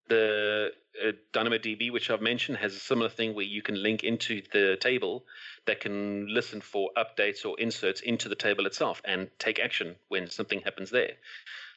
[0.09, 0.71] the
[1.03, 4.77] uh, DynamoDB, which I've mentioned, has a similar thing where you can link into the
[4.81, 5.25] table
[5.67, 10.29] that can listen for updates or inserts into the table itself and take action when
[10.31, 11.13] something happens there.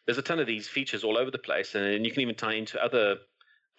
[0.06, 2.54] There's a ton of these features all over the place, and you can even tie
[2.54, 3.18] into other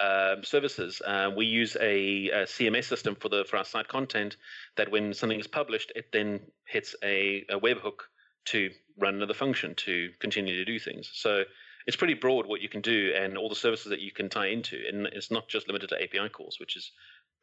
[0.00, 1.00] um, services.
[1.04, 4.36] Uh, we use a, a, CMS system for the for our site content
[4.76, 8.00] that when something is published, it then hits a, a webhook
[8.46, 11.10] to run another function to continue to do things.
[11.12, 11.42] So
[11.88, 14.48] it's pretty broad what you can do and all the services that you can tie
[14.48, 16.92] into, and it's not just limited to API calls, which is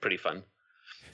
[0.01, 0.43] pretty fun.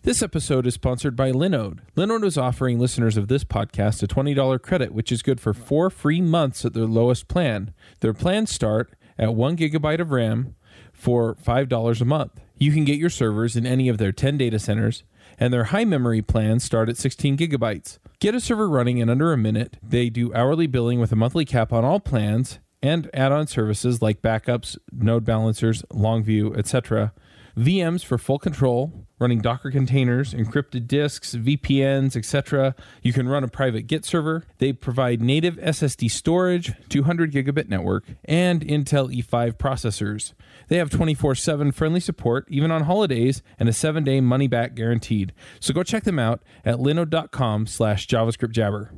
[0.03, 1.79] This episode is sponsored by Linode.
[1.95, 5.89] Linode is offering listeners of this podcast a $20 credit, which is good for four
[5.89, 7.73] free months at their lowest plan.
[8.01, 10.55] Their plans start at one gigabyte of RAM
[10.91, 12.33] for $5 a month.
[12.57, 15.05] You can get your servers in any of their 10 data centers,
[15.39, 17.97] and their high memory plans start at 16 gigabytes.
[18.19, 19.77] Get a server running in under a minute.
[19.81, 24.01] They do hourly billing with a monthly cap on all plans and add on services
[24.01, 27.13] like backups, node balancers, Longview, etc.
[27.57, 32.73] VMs for full control, running Docker containers, encrypted disks, VPNs, etc.
[33.03, 34.45] You can run a private Git server.
[34.59, 40.31] They provide native SSD storage, 200 gigabit network, and Intel E5 processors.
[40.69, 45.33] They have 24/7 friendly support even on holidays and a 7-day money back guaranteed.
[45.59, 48.91] So go check them out at linode.com/javascriptjabber.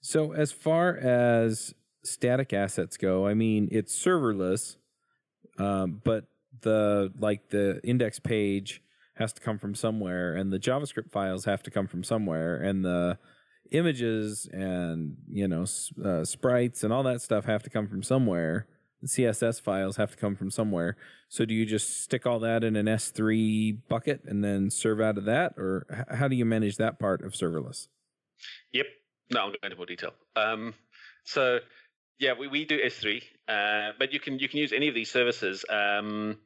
[0.00, 1.74] So as far as
[2.06, 4.76] static assets go, I mean it's serverless,
[5.58, 6.24] um, but
[6.62, 8.82] the like the index page
[9.14, 12.84] has to come from somewhere, and the JavaScript files have to come from somewhere, and
[12.84, 13.18] the
[13.72, 15.64] images and you know
[16.04, 18.66] uh, sprites and all that stuff have to come from somewhere.
[19.02, 20.96] The CSS files have to come from somewhere.
[21.28, 25.18] So do you just stick all that in an S3 bucket and then serve out
[25.18, 27.88] of that, or how do you manage that part of serverless?
[28.72, 28.86] Yep.
[29.32, 30.12] No, I'll go into more detail.
[30.34, 30.74] Um,
[31.24, 31.58] so
[32.18, 35.10] yeah, we, we do S3, uh, but you can you can use any of these
[35.10, 35.64] services.
[35.68, 36.38] Um,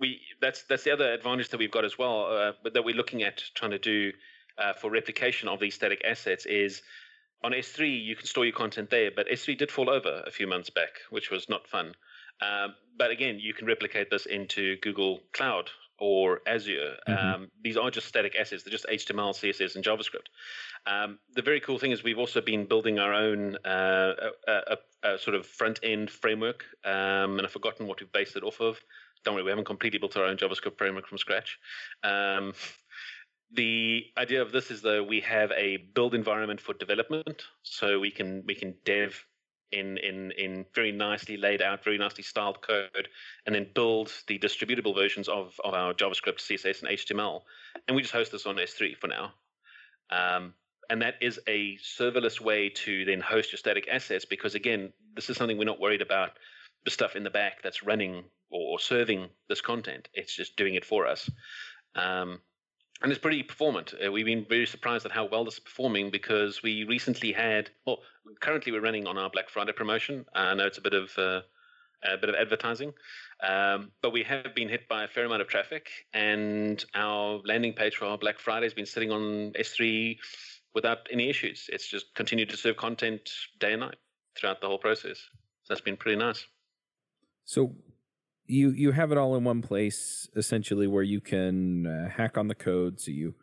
[0.00, 3.22] we that's that's the other advantage that we've got as well, uh, that we're looking
[3.22, 4.12] at trying to do
[4.58, 6.82] uh, for replication of these static assets is
[7.42, 10.46] on S3 you can store your content there, but S3 did fall over a few
[10.46, 11.94] months back, which was not fun.
[12.40, 16.96] Um, but again, you can replicate this into Google Cloud or Azure.
[17.08, 17.34] Mm-hmm.
[17.34, 20.28] Um, these are just static assets; they're just HTML, CSS, and JavaScript.
[20.86, 24.12] Um, the very cool thing is we've also been building our own uh,
[24.46, 24.76] a, a,
[25.14, 28.60] a sort of front end framework, um, and I've forgotten what we've based it off
[28.60, 28.78] of.
[29.24, 31.58] Don't worry, we haven't completely built our own JavaScript framework from scratch.
[32.02, 32.52] Um,
[33.52, 38.10] the idea of this is that we have a build environment for development, so we
[38.10, 39.24] can we can dev
[39.74, 43.08] in in in very nicely laid out, very nicely styled code,
[43.46, 47.42] and then build the distributable versions of of our JavaScript, CSS, and HTML.
[47.86, 49.32] And we just host this on S3 for now.
[50.10, 50.54] Um,
[50.90, 55.30] and that is a serverless way to then host your static assets because again this
[55.30, 56.32] is something we're not worried about
[56.84, 60.84] the stuff in the back that's running or, serving this content it's just doing it
[60.84, 61.30] for us
[61.96, 62.40] um,
[63.04, 66.10] and it's pretty performant uh, we've been very surprised at how well this is performing
[66.10, 67.98] because we recently had well
[68.40, 71.40] currently we're running on our black friday promotion i know it's a bit of uh,
[72.04, 72.92] a bit of advertising.
[73.46, 77.72] Um, but we have been hit by a fair amount of traffic, and our landing
[77.72, 80.18] page for our Black Friday has been sitting on S3
[80.74, 81.68] without any issues.
[81.72, 83.96] It's just continued to serve content day and night
[84.36, 85.18] throughout the whole process.
[85.62, 86.44] So that's been pretty nice.
[87.44, 87.74] So
[88.46, 92.48] you you have it all in one place essentially where you can uh, hack on
[92.48, 93.00] the code.
[93.00, 93.34] So you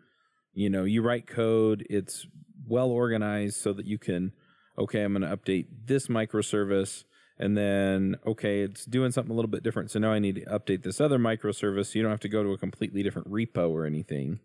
[0.53, 2.27] you know you write code it's
[2.67, 4.31] well organized so that you can
[4.77, 7.03] okay i'm going to update this microservice
[7.39, 10.45] and then okay it's doing something a little bit different so now i need to
[10.45, 13.69] update this other microservice so you don't have to go to a completely different repo
[13.69, 14.39] or anything.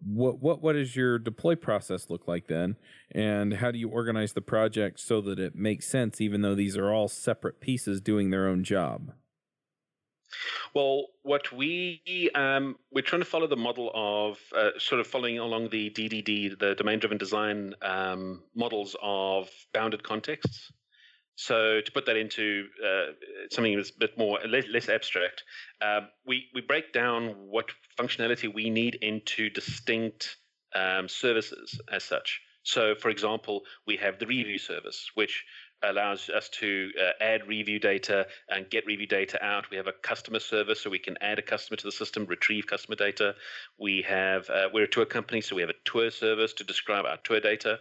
[0.00, 2.76] What what what does your deploy process look like then?
[3.14, 6.78] And how do you organize the project so that it makes sense even though these
[6.78, 9.12] are all separate pieces doing their own job
[10.74, 15.38] well what we um, we're trying to follow the model of uh, sort of following
[15.38, 20.72] along the ddd the domain driven design um, models of bounded contexts
[21.36, 23.12] so to put that into uh,
[23.50, 25.42] something that's a bit more less, less abstract,
[25.80, 30.36] uh, we we break down what functionality we need into distinct
[30.74, 32.40] um, services as such.
[32.64, 35.44] So, for example, we have the review service, which
[35.82, 39.70] allows us to uh, add review data and get review data out.
[39.70, 42.66] We have a customer service, so we can add a customer to the system, retrieve
[42.66, 43.34] customer data.
[43.78, 47.04] We have uh, we're a tour company, so we have a tour service to describe
[47.04, 47.80] our tour data,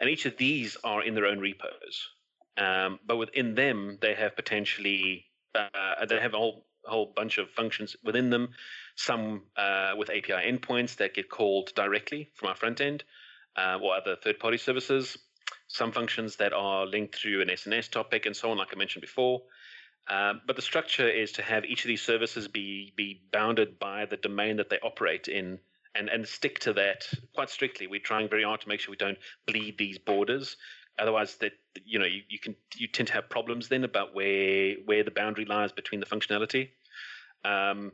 [0.00, 2.08] and each of these are in their own repos.
[2.56, 5.24] Um, but within them, they have potentially
[5.54, 8.50] uh, they have a whole whole bunch of functions within them.
[8.96, 13.04] Some uh, with API endpoints that get called directly from our front end,
[13.56, 15.18] uh, or other third party services
[15.74, 19.00] some functions that are linked through an SNS topic and so on, like I mentioned
[19.00, 19.42] before.
[20.08, 24.04] Um, but the structure is to have each of these services be be bounded by
[24.04, 25.58] the domain that they operate in
[25.96, 27.88] and, and stick to that quite strictly.
[27.88, 30.56] We're trying very hard to make sure we don't bleed these borders.
[30.96, 31.52] Otherwise, that
[31.84, 35.10] you know you, you can you tend to have problems then about where where the
[35.10, 36.68] boundary lies between the functionality.
[37.44, 37.90] Um,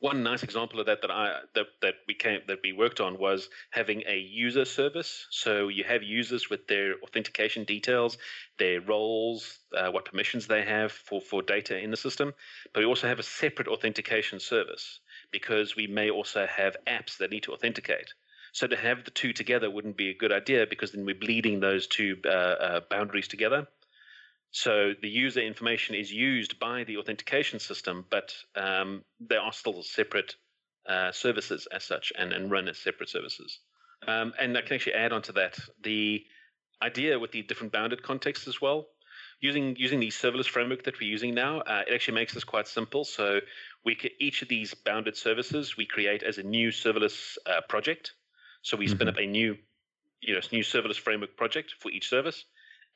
[0.00, 3.18] one nice example of that that I that, that we came that we worked on
[3.18, 5.26] was having a user service.
[5.30, 8.16] So you have users with their authentication details,
[8.58, 12.32] their roles, uh, what permissions they have for for data in the system,
[12.72, 15.00] but we also have a separate authentication service
[15.32, 18.14] because we may also have apps that need to authenticate.
[18.52, 21.60] So to have the two together wouldn't be a good idea because then we're bleeding
[21.60, 23.66] those two uh, uh, boundaries together.
[24.50, 29.82] So the user information is used by the authentication system, but um, they are still
[29.82, 30.34] separate
[30.88, 33.60] uh, services as such and, and run as separate services.
[34.06, 36.24] Um, and I can actually add on to that the
[36.82, 38.86] idea with the different bounded contexts as well.
[39.40, 42.66] Using using the serverless framework that we're using now, uh, it actually makes this quite
[42.66, 43.04] simple.
[43.04, 43.40] So
[43.84, 48.14] we can, each of these bounded services we create as a new serverless uh, project.
[48.62, 48.94] So we mm-hmm.
[48.94, 49.56] spin up a new
[50.20, 52.44] you know new serverless framework project for each service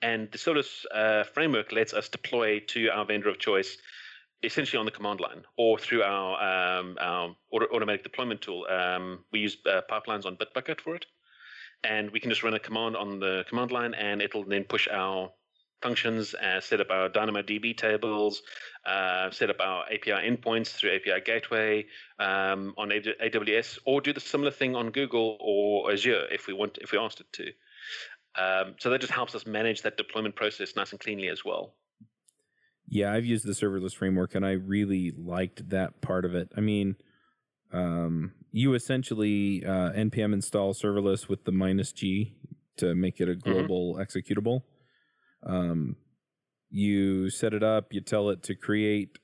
[0.03, 3.77] and the serverless uh, framework lets us deploy to our vendor of choice
[4.43, 7.37] essentially on the command line or through our, um, our
[7.73, 8.67] automatic deployment tool.
[8.69, 11.07] Um, we use uh, pipelines on Bitbucket for it.
[11.85, 14.89] And we can just run a command on the command line and it'll then push
[14.89, 15.31] our
[15.81, 18.43] functions, uh, set up our DynamoDB tables,
[18.87, 21.87] uh, set up our API endpoints through API Gateway
[22.21, 26.79] um, on AWS, or do the similar thing on Google or Azure if we want,
[26.81, 27.53] if we asked it to.
[28.37, 31.75] Um, so that just helps us manage that deployment process nice and cleanly as well.
[32.89, 36.51] Yeah, I've used the serverless framework and I really liked that part of it.
[36.57, 36.97] I mean,
[37.73, 42.35] um, you essentially uh, npm install serverless with the minus G
[42.77, 43.51] to make it a mm-hmm.
[43.51, 44.03] global mm-hmm.
[44.03, 44.63] executable.
[45.45, 45.97] Um,
[46.71, 49.19] you set it up, you tell it to create,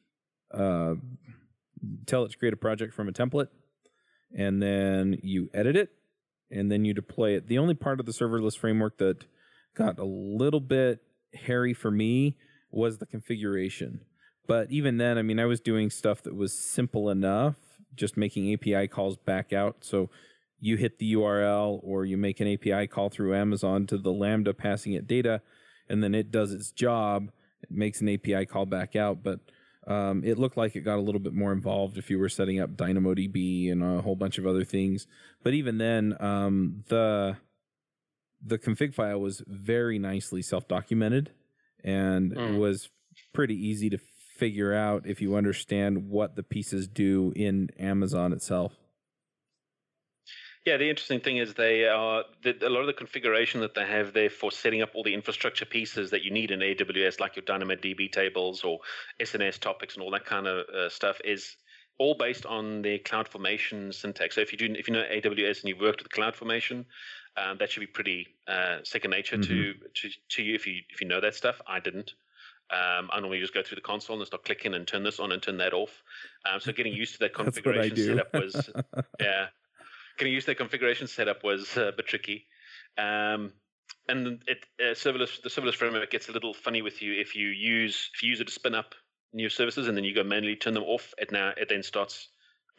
[0.52, 0.94] uh,
[2.06, 3.48] tell it to create a project from a template,
[4.36, 5.90] and then you edit it
[6.50, 7.48] and then you deploy it.
[7.48, 9.26] The only part of the serverless framework that
[9.74, 11.00] got a little bit
[11.34, 12.36] hairy for me
[12.70, 14.00] was the configuration.
[14.46, 17.56] But even then, I mean, I was doing stuff that was simple enough,
[17.94, 19.84] just making API calls back out.
[19.84, 20.10] So
[20.58, 24.54] you hit the URL or you make an API call through Amazon to the Lambda
[24.54, 25.42] passing it data,
[25.88, 27.30] and then it does its job.
[27.62, 29.22] It makes an API call back out.
[29.22, 29.40] But
[29.88, 32.60] um, it looked like it got a little bit more involved if you were setting
[32.60, 35.06] up DynamoDB and a whole bunch of other things.
[35.42, 37.38] But even then, um, the
[38.44, 41.30] the config file was very nicely self documented
[41.82, 42.58] and mm.
[42.58, 42.90] was
[43.32, 43.98] pretty easy to
[44.36, 48.74] figure out if you understand what the pieces do in Amazon itself.
[50.68, 53.86] Yeah, the interesting thing is they are the, a lot of the configuration that they
[53.86, 57.36] have there for setting up all the infrastructure pieces that you need in AWS, like
[57.36, 58.78] your DynamoDB tables or
[59.18, 61.56] SNS topics and all that kind of uh, stuff, is
[61.96, 64.34] all based on the CloudFormation syntax.
[64.34, 66.84] So if you do, if you know AWS and you've worked with CloudFormation,
[67.38, 69.50] um, that should be pretty uh, second nature mm-hmm.
[69.50, 71.62] to, to to you if you if you know that stuff.
[71.66, 72.12] I didn't.
[72.70, 75.32] Um, I normally just go through the console and start clicking and turn this on
[75.32, 76.02] and turn that off.
[76.44, 78.68] Um, so getting used to that configuration setup was
[79.18, 79.46] yeah
[80.18, 82.46] getting used to the configuration setup was uh, a bit tricky.
[82.96, 83.52] Um,
[84.08, 87.48] and it uh, serverless the serverless framework gets a little funny with you if you
[87.48, 88.94] use if you use it to spin up
[89.32, 91.14] new services and then you go manually turn them off.
[91.18, 92.28] It now it then starts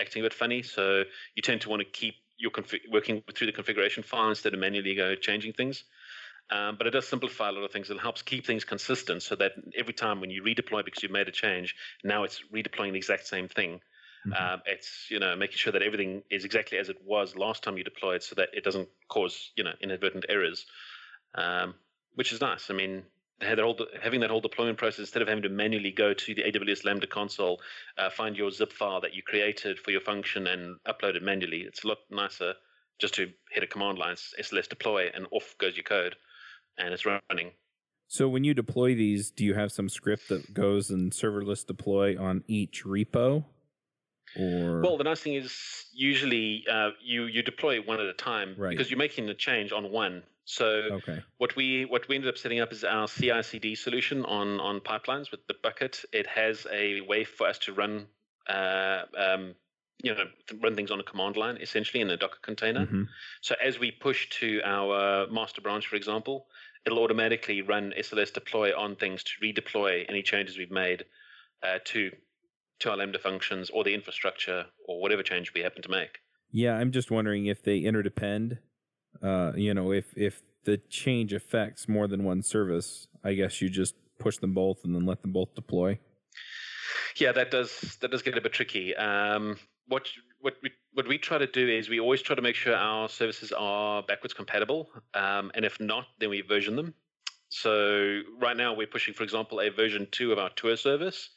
[0.01, 0.61] acting a bit funny.
[0.63, 1.03] So
[1.35, 4.59] you tend to want to keep your config working through the configuration file instead of
[4.59, 5.83] manually go changing things.
[6.51, 7.91] Um, but it does simplify a lot of things.
[7.91, 11.27] It helps keep things consistent so that every time when you redeploy because you've made
[11.27, 13.81] a change, now it's redeploying the exact same thing.
[14.31, 14.53] Mm-hmm.
[14.53, 17.77] Um, it's you know making sure that everything is exactly as it was last time
[17.77, 20.65] you deployed, so that it doesn't cause you know inadvertent errors,
[21.35, 21.75] um,
[22.15, 22.69] which is nice.
[22.69, 23.03] I mean,
[23.39, 26.43] that whole, having that whole deployment process instead of having to manually go to the
[26.43, 27.61] AWS Lambda console,
[27.97, 31.61] uh, find your zip file that you created for your function and upload it manually.
[31.61, 32.53] It's a lot nicer
[32.99, 36.15] just to hit a command line, SLS deploy, and off goes your code,
[36.77, 37.51] and it's running.
[38.07, 42.19] So when you deploy these, do you have some script that goes and serverless deploy
[42.19, 43.45] on each repo?
[44.35, 48.57] Or well, the nice thing is usually uh, you you deploy one at a time
[48.57, 48.69] right.
[48.69, 50.23] because you're making the change on one.
[50.45, 51.23] So Okay.
[51.37, 55.31] what we what we ended up setting up is our CI/CD solution on on pipelines
[55.31, 56.03] with the bucket.
[56.13, 58.07] It has a way for us to run,
[58.47, 59.55] uh, um,
[60.03, 60.25] you know,
[60.61, 62.85] run things on a command line essentially in a Docker container.
[62.85, 63.07] Mhm.
[63.41, 66.47] So as we push to our master branch, for example,
[66.85, 71.05] it'll automatically run SLS deploy on things to redeploy any changes we've made
[71.63, 72.11] uh, to
[72.79, 76.19] to our Lambda functions or the infrastructure or whatever change we happen to make.
[76.51, 78.57] Yeah, I'm just wondering if they interdepend.
[79.21, 83.69] Uh, you know, if if the change affects more than one service, I guess you
[83.69, 85.99] just push them both and then let them both deploy.
[87.17, 88.95] Yeah, that does that does get a bit tricky.
[88.95, 89.57] Um,
[89.87, 90.07] what
[90.41, 93.09] what we what we try to do is we always try to make sure our
[93.09, 96.93] services are backwards compatible, um, and if not, then we version them.
[97.49, 101.29] So right now we're pushing, for example, a version two of our tour service,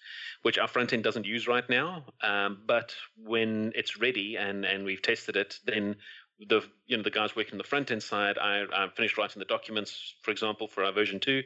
[0.42, 2.04] which our front end doesn't use right now.
[2.22, 5.96] Um, but when it's ready and and we've tested it, then
[6.48, 9.46] the you know the guys working the front end side, I I finished writing the
[9.46, 11.42] documents, for example, for our version two.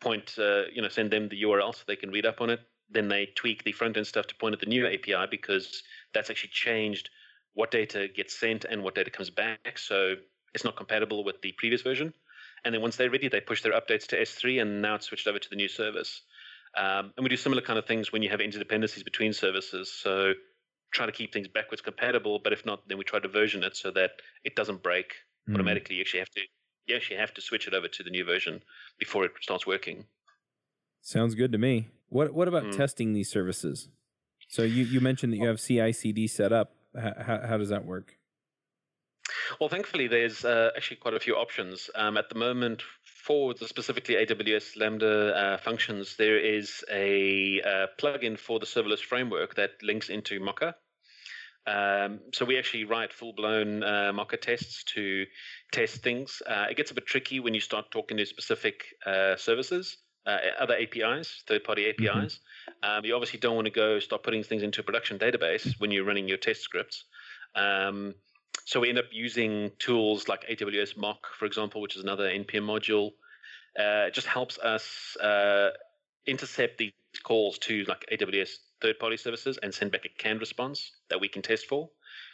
[0.00, 2.60] Point uh, you know send them the URL so they can read up on it.
[2.90, 6.28] Then they tweak the front end stuff to point at the new API because that's
[6.28, 7.08] actually changed
[7.54, 9.78] what data gets sent and what data comes back.
[9.78, 10.16] So
[10.54, 12.12] it's not compatible with the previous version.
[12.64, 15.26] And then once they're ready, they push their updates to S3, and now it's switched
[15.26, 16.22] over to the new service.
[16.76, 19.92] Um, and we do similar kind of things when you have interdependencies between services.
[19.92, 20.34] So
[20.92, 23.76] try to keep things backwards compatible, but if not, then we try to version it
[23.76, 24.12] so that
[24.44, 25.14] it doesn't break
[25.48, 25.54] Mm.
[25.54, 25.96] automatically.
[25.96, 26.42] You actually have to
[26.86, 28.62] you actually have to switch it over to the new version
[28.98, 30.06] before it starts working.
[31.00, 31.88] Sounds good to me.
[32.08, 32.76] What what about Mm.
[32.76, 33.88] testing these services?
[34.48, 36.74] So you, you mentioned that you have CI/CD set up.
[36.96, 38.16] H- how, how does that work?
[39.58, 41.90] Well, thankfully, there's uh, actually quite a few options.
[41.94, 47.86] Um, at the moment, for the specifically AWS Lambda uh, functions, there is a uh,
[47.98, 50.76] plugin for the serverless framework that links into Mocha.
[51.66, 55.26] Um, so we actually write full-blown uh, Mocha tests to
[55.72, 56.42] test things.
[56.46, 60.38] Uh, it gets a bit tricky when you start talking to specific uh, services, uh,
[60.58, 62.40] other APIs, third-party APIs.
[62.82, 65.90] Um, you obviously don't want to go start putting things into a production database when
[65.90, 67.04] you're running your test scripts.
[67.54, 68.14] Um,
[68.64, 72.64] so we end up using tools like AWS Mock, for example, which is another NPM
[72.64, 73.12] module.
[73.78, 75.70] Uh, it just helps us uh,
[76.26, 76.92] intercept these
[77.22, 78.50] calls to like AWS
[78.80, 81.90] third-party services and send back a canned response that we can test for.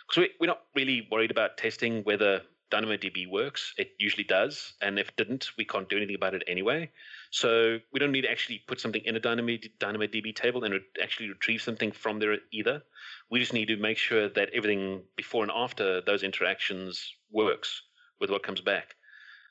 [0.09, 3.75] Because we, we're not really worried about testing whether DynamoDB works.
[3.79, 6.91] It usually does, and if it didn't, we can't do anything about it anyway.
[7.31, 10.81] So we don't need to actually put something in a Dynamo, DynamoDB table and re-
[11.03, 12.83] actually retrieve something from there either.
[13.31, 17.83] We just need to make sure that everything before and after those interactions works
[18.21, 18.95] with what comes back.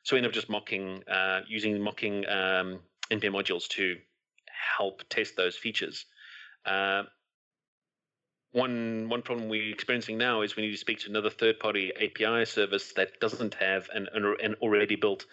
[0.03, 2.80] So we end up just mocking, uh, using mocking um,
[3.11, 3.97] NPM modules to
[4.78, 6.05] help test those features.
[6.65, 7.03] Uh,
[8.55, 12.45] one one problem we're experiencing now is we need to speak to another third-party API
[12.45, 15.26] service that doesn't have an, an already built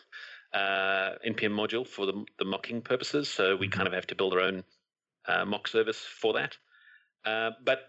[0.54, 3.28] uh, npm module for the, the mocking purposes.
[3.28, 4.64] So we kind of have to build our own
[5.26, 6.56] uh, mock service for that.
[7.24, 7.88] Uh, but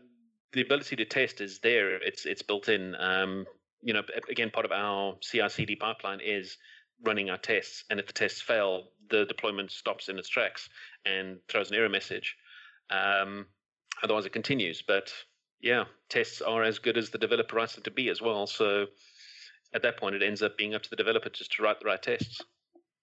[0.54, 1.96] the ability to test is there.
[1.96, 2.96] It's it's built in.
[2.96, 3.46] Um,
[3.82, 6.58] you know, again, part of our CI/CD pipeline is
[7.04, 10.70] running our tests, and if the tests fail, the deployment stops in its tracks
[11.06, 12.38] and throws an error message.
[12.90, 13.48] Um,
[14.02, 14.82] otherwise, it continues.
[14.82, 15.12] But
[15.60, 18.48] yeah, tests are as good as the developer writes them to be as well.
[18.48, 18.86] So
[19.74, 21.86] at that point, it ends up being up to the developer just to write the
[21.86, 22.42] right tests.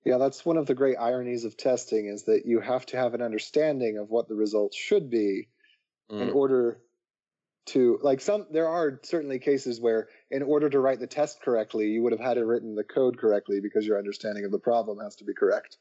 [0.05, 3.15] Yeah, that's one of the great ironies of testing is that you have to have
[3.15, 5.49] an understanding of what the results should be
[6.09, 6.35] in Mm.
[6.35, 6.81] order
[7.67, 11.89] to like some there are certainly cases where in order to write the test correctly
[11.89, 14.99] you would have had it written the code correctly because your understanding of the problem
[14.99, 15.77] has to be correct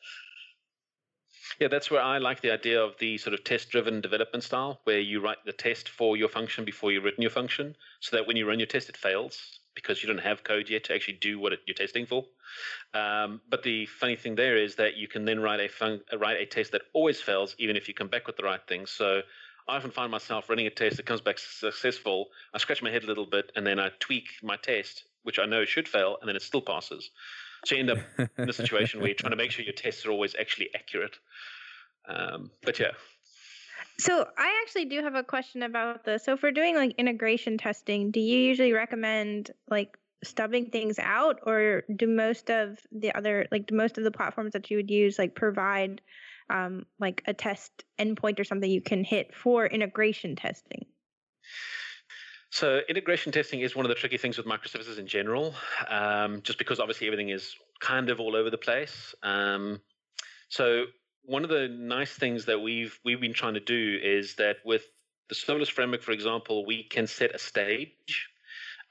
[1.59, 4.81] Yeah, that's where I like the idea of the sort of test driven development style,
[4.83, 8.27] where you write the test for your function before you've written your function, so that
[8.27, 11.15] when you run your test, it fails because you don't have code yet to actually
[11.15, 12.25] do what it, you're testing for.
[12.93, 16.39] Um, but the funny thing there is that you can then write a fun, write
[16.39, 18.85] a test that always fails, even if you come back with the right thing.
[18.85, 19.21] So
[19.67, 22.27] I often find myself running a test that comes back successful.
[22.53, 25.45] I scratch my head a little bit, and then I tweak my test, which I
[25.45, 27.11] know should fail, and then it still passes.
[27.65, 27.99] So you end up
[28.37, 31.17] in a situation where you're trying to make sure your tests are always actually accurate.
[32.07, 32.91] Um, but yeah,
[33.99, 36.23] So I actually do have a question about this.
[36.23, 41.83] So for doing like integration testing, do you usually recommend like stubbing things out or
[41.93, 45.35] do most of the other like most of the platforms that you would use like
[45.35, 46.01] provide
[46.49, 50.85] um, like a test endpoint or something you can hit for integration testing?
[52.51, 55.53] So integration testing is one of the tricky things with microservices in general,
[55.89, 59.13] um, just because obviously everything is kind of all over the place.
[59.23, 59.81] Um,
[60.47, 60.85] so
[61.29, 64.83] one of the nice things that we've we've been trying to do is that with
[65.29, 68.29] the serverless framework, for example, we can set a stage.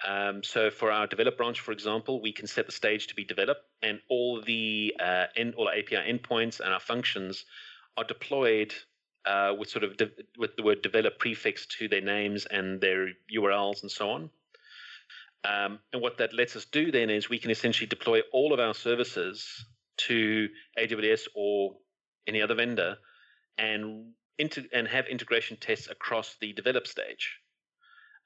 [0.07, 3.25] Um, so for our develop branch, for example, we can set the stage to be
[3.25, 7.45] developed, and all the uh, in, all our API endpoints and our functions
[7.97, 8.73] are deployed
[9.27, 13.09] uh, with sort of de- with the word develop prefixed to their names and their
[13.37, 14.31] URLs and so on.
[15.43, 18.61] Um, and what that lets us do then is we can essentially deploy all of
[18.61, 19.65] our services
[20.07, 21.75] to AWS or
[22.29, 22.97] any other vendor
[23.57, 24.13] and
[24.73, 27.41] and have integration tests across the develop stage.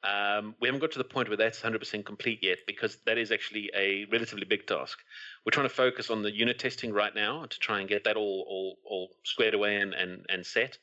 [0.04, 3.30] Um, we haven't got to the point where that's 100% complete yet because that is
[3.30, 4.98] actually a relatively big task.
[5.46, 8.16] We're trying to focus on the unit testing right now to try and get that
[8.16, 10.76] all all, all squared away and and, and set.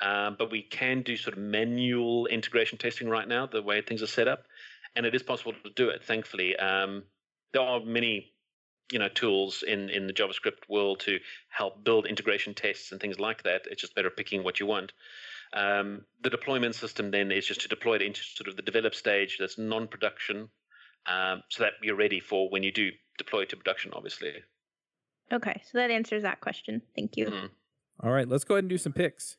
[0.00, 4.02] Um, but we can do sort of manual integration testing right now, the way things
[4.02, 4.44] are set up,
[4.96, 6.02] and it is possible to do it.
[6.02, 7.04] Thankfully, um,
[7.52, 8.31] there are many
[8.90, 11.18] you know tools in in the JavaScript world to
[11.48, 13.62] help build integration tests and things like that.
[13.70, 14.92] It's just better picking what you want.
[15.54, 18.94] Um, the deployment system then is just to deploy it into sort of the develop
[18.94, 20.48] stage that's non-production,
[21.06, 23.92] um, so that you're ready for when you do deploy it to production.
[23.94, 24.32] Obviously.
[25.32, 26.82] Okay, so that answers that question.
[26.94, 27.26] Thank you.
[27.26, 27.50] Mhm.
[28.00, 29.36] All right, let's go ahead and do some picks.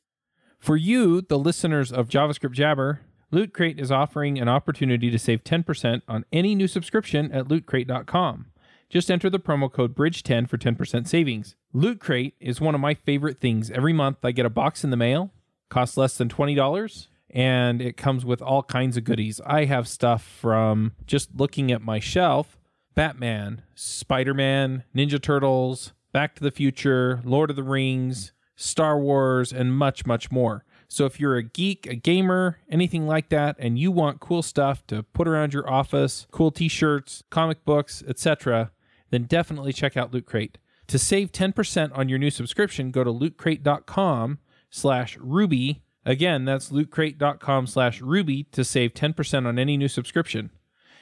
[0.59, 5.43] For you, the listeners of JavaScript Jabber, Loot Crate is offering an opportunity to save
[5.43, 8.45] 10% on any new subscription at lootcrate.com.
[8.93, 11.55] Just enter the promo code BRIDGE10 for 10% savings.
[11.73, 13.71] Loot Crate is one of my favorite things.
[13.71, 15.31] Every month I get a box in the mail,
[15.67, 19.41] costs less than $20, and it comes with all kinds of goodies.
[19.47, 22.59] I have stuff from just looking at my shelf
[22.93, 29.51] Batman, Spider Man, Ninja Turtles, Back to the Future, Lord of the Rings, Star Wars,
[29.51, 30.65] and much, much more.
[30.87, 34.85] So if you're a geek, a gamer, anything like that, and you want cool stuff
[34.85, 38.69] to put around your office, cool t-shirts, comic books, etc.,
[39.13, 40.57] then definitely check out Loot Crate.
[40.87, 44.39] To save 10% on your new subscription, go to lootcrate.com
[44.71, 45.83] slash ruby.
[46.03, 50.49] Again, that's lootcrate.com slash ruby to save 10% on any new subscription.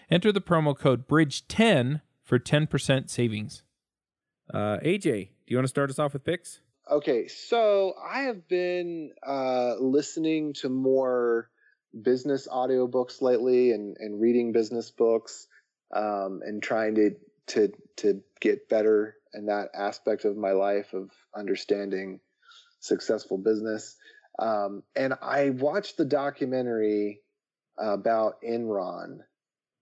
[0.09, 3.64] Enter the promo code BRIDGE10 for 10% savings.
[4.53, 6.59] Uh, AJ, do you want to start us off with picks?
[6.91, 11.49] Okay, so I have been uh, listening to more
[12.01, 15.47] business audiobooks lately and, and reading business books
[15.95, 17.12] um, and trying to,
[17.48, 22.20] to to get better in that aspect of my life of understanding
[22.80, 23.96] successful business.
[24.39, 27.22] Um, and I watched the documentary
[27.78, 29.20] about Enron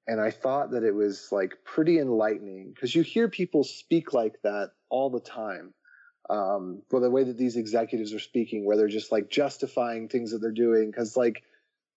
[0.09, 4.41] and I thought that it was like pretty enlightening because you hear people speak like
[4.41, 5.71] that all the time
[6.31, 10.31] um, for the way that these executives are speaking, where they're just like justifying things
[10.31, 11.43] that they're doing because, like,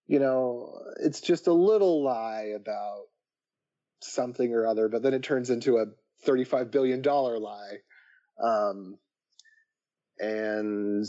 [0.07, 3.05] you know, it's just a little lie about
[4.05, 5.87] something or other, but then it turns into a
[6.25, 7.79] thirty-five billion dollar lie.
[8.43, 8.99] Um,
[10.19, 11.07] and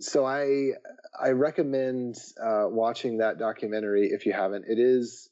[0.00, 0.72] so I
[1.18, 4.64] I recommend uh, watching that documentary if you haven't.
[4.68, 5.28] It is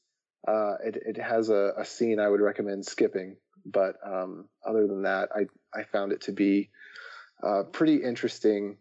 [0.47, 5.03] uh, it it has a, a scene I would recommend skipping, but um, other than
[5.03, 5.47] that, I
[5.79, 6.71] I found it to be
[7.43, 8.79] uh, pretty interesting.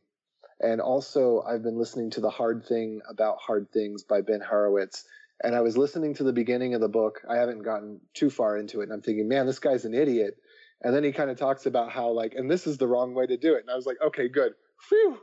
[0.62, 5.06] And also, I've been listening to The Hard Thing About Hard Things by Ben Horowitz.
[5.42, 7.22] And I was listening to the beginning of the book.
[7.30, 8.86] I haven't gotten too far into it.
[8.86, 10.36] And I'm thinking, man, this guy's an idiot.
[10.82, 13.26] And then he kind of talks about how, like, and this is the wrong way
[13.28, 13.62] to do it.
[13.62, 14.54] And I was like, okay, good.
[14.88, 15.18] Phew.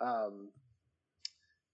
[0.00, 0.50] Um,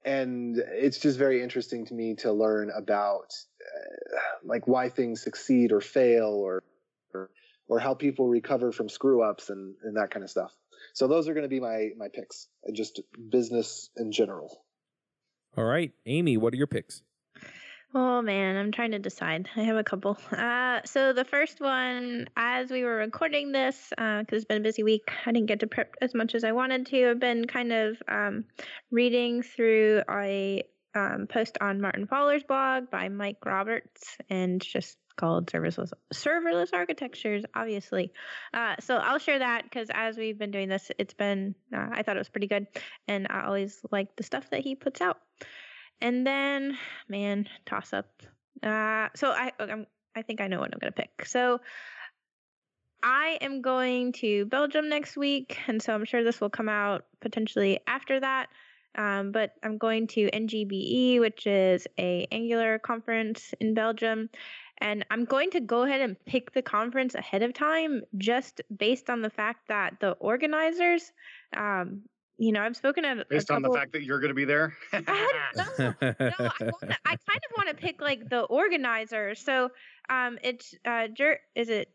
[0.05, 5.73] and it's just very interesting to me to learn about, uh, like, why things succeed
[5.73, 6.63] or fail or,
[7.15, 7.31] or
[7.71, 10.53] or how people recover from screw ups and, and that kind of stuff.
[10.93, 14.65] So those are going to be my my picks and just business in general.
[15.57, 17.03] All right, Aimee, what are your picks?
[17.93, 19.49] Oh man, I'm trying to decide.
[19.57, 20.17] I have a couple.
[20.41, 24.85] Uh, so the first one, as we were recording this, because it's been a busy
[24.85, 27.11] week, I didn't get to prep as much as I wanted to.
[27.11, 28.45] I've been kind of um,
[28.91, 30.63] reading through a
[30.95, 37.45] um, post on Martin Fowler's blog by Mike Roberts, and just called serverless serverless architectures
[37.55, 38.11] obviously
[38.55, 42.03] uh, so i'll share that because as we've been doing this it's been uh, i
[42.03, 42.67] thought it was pretty good
[43.07, 45.19] and i always like the stuff that he puts out
[46.01, 46.79] and then
[47.09, 48.09] man toss up.
[48.63, 51.25] Uh, so i I'm, i think i know what i'm to pick.
[51.25, 51.61] So
[53.03, 57.07] I am going to Belgium next week, and so I'm sure this will come out
[57.21, 58.49] potentially after that.
[58.97, 64.29] Um, but I'm going to NGBE, which is a Angular conference in Belgium,
[64.79, 69.09] and I'm going to go ahead and pick the conference ahead of time, just based
[69.09, 71.13] on the fact that the organizers,
[71.57, 72.03] um,
[72.41, 74.75] you know, I've spoken at Based on the fact that you're going to be there.
[74.93, 75.01] I
[75.55, 75.95] don't know.
[76.21, 79.35] no, I, wanna, I kind of want to pick like the organizer.
[79.35, 79.71] So,
[80.09, 81.89] um, it's uh, Jer- is it?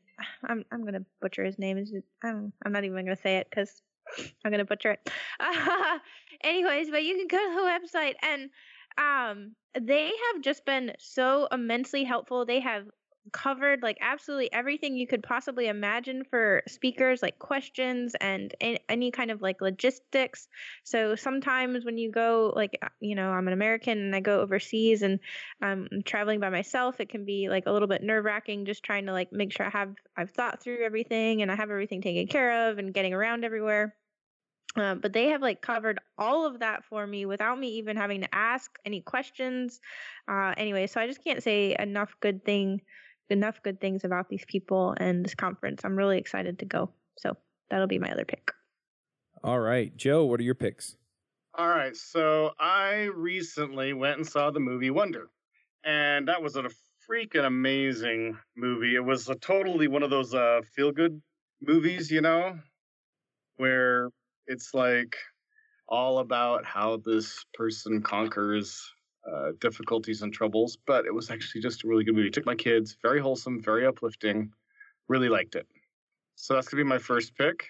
[0.47, 1.77] I'm I'm gonna butcher his name.
[1.77, 2.05] Is it?
[2.23, 3.81] I'm I'm not even gonna say it because
[4.45, 5.09] I'm gonna butcher it.
[5.39, 5.99] Uh,
[6.43, 8.49] anyways, but you can go to the website and
[8.97, 12.45] Um, they have just been so immensely helpful.
[12.45, 12.85] They have
[13.31, 19.31] covered like absolutely everything you could possibly imagine for speakers like questions and any kind
[19.31, 20.47] of like logistics
[20.83, 24.41] so sometimes when you go like uh, you know i'm an american and i go
[24.41, 25.19] overseas and
[25.61, 29.05] i'm traveling by myself it can be like a little bit nerve wracking just trying
[29.05, 32.27] to like make sure i have i've thought through everything and i have everything taken
[32.27, 33.95] care of and getting around everywhere
[34.77, 38.19] uh, but they have like covered all of that for me without me even having
[38.19, 39.79] to ask any questions.
[40.27, 42.81] Uh, anyway, so I just can't say enough good thing
[43.29, 45.81] enough good things about these people and this conference.
[45.83, 46.91] I'm really excited to go.
[47.17, 47.37] So
[47.69, 48.51] that'll be my other pick.
[49.43, 50.95] All right, Joe, what are your picks?
[51.57, 55.29] All right, so I recently went and saw the movie Wonder,
[55.85, 56.69] and that was a
[57.09, 58.95] freaking amazing movie.
[58.95, 61.21] It was a totally one of those uh, feel good
[61.61, 62.59] movies, you know,
[63.57, 64.09] where
[64.47, 65.15] it's like
[65.87, 68.91] all about how this person conquers
[69.31, 72.29] uh, difficulties and troubles, but it was actually just a really good movie.
[72.29, 74.51] Took my kids, very wholesome, very uplifting.
[75.07, 75.67] Really liked it.
[76.35, 77.67] So that's gonna be my first pick.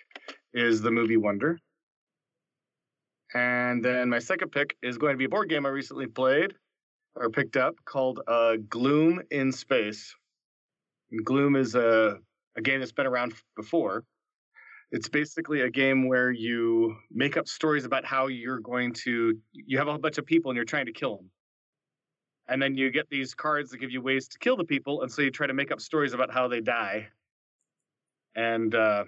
[0.53, 1.59] Is the movie Wonder.
[3.33, 6.53] And then my second pick is going to be a board game I recently played
[7.15, 10.15] or picked up called uh, Gloom in Space.
[11.11, 12.17] And Gloom is a,
[12.55, 14.05] a game that's been around before.
[14.91, 19.77] It's basically a game where you make up stories about how you're going to, you
[19.77, 21.29] have a whole bunch of people and you're trying to kill them
[22.47, 25.11] and then you get these cards that give you ways to kill the people and
[25.11, 27.07] so you try to make up stories about how they die.
[28.35, 29.05] And uh,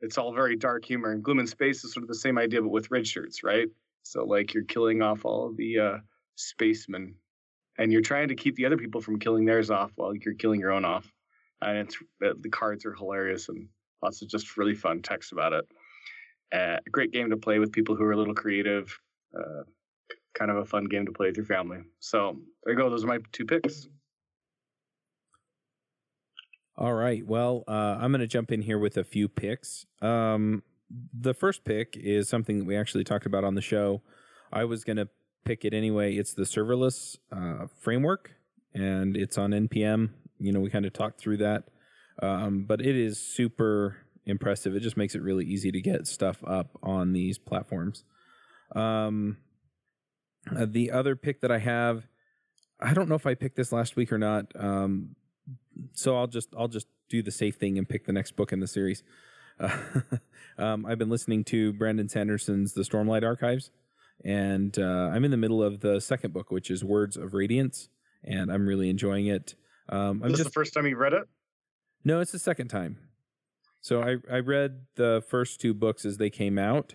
[0.00, 2.62] it's all very dark humor and gloom in space is sort of the same idea
[2.62, 3.68] but with red shirts right?
[4.02, 5.98] So like you're killing off all of the uh,
[6.36, 7.14] spacemen
[7.78, 10.60] and you're trying to keep the other people from killing theirs off while you're killing
[10.60, 11.10] your own off.
[11.60, 13.68] And it's uh, the cards are hilarious and
[14.02, 15.64] lots of just really fun text about it.
[16.52, 18.98] Uh, a great game to play with people who are a little creative
[19.36, 19.62] uh,
[20.34, 21.78] kind of a fun game to play with your family.
[22.00, 22.90] So there you go.
[22.90, 23.88] Those are my two picks.
[26.76, 27.26] All right.
[27.26, 29.84] Well, uh, I'm going to jump in here with a few picks.
[30.00, 30.62] Um,
[31.12, 34.02] the first pick is something that we actually talked about on the show.
[34.52, 35.08] I was going to
[35.44, 36.14] pick it anyway.
[36.14, 38.32] It's the serverless uh, framework,
[38.74, 40.10] and it's on NPM.
[40.38, 41.64] You know, we kind of talked through that,
[42.22, 44.76] um, but it is super impressive.
[44.76, 48.04] It just makes it really easy to get stuff up on these platforms.
[48.76, 49.38] Um,
[50.56, 52.06] uh, the other pick that I have,
[52.80, 54.46] I don't know if I picked this last week or not.
[54.54, 55.16] Um,
[55.92, 58.60] so I'll just I'll just do the safe thing and pick the next book in
[58.60, 59.02] the series.
[59.60, 59.76] Uh,
[60.56, 63.72] um, I've been listening to Brandon Sanderson's The Stormlight Archives,
[64.24, 67.88] and uh, I'm in the middle of the second book, which is Words of Radiance,
[68.22, 69.56] and I'm really enjoying it.
[69.88, 71.24] Um, I'm this just, the first time you read it?
[72.04, 72.98] No, it's the second time.
[73.80, 76.94] So I I read the first two books as they came out,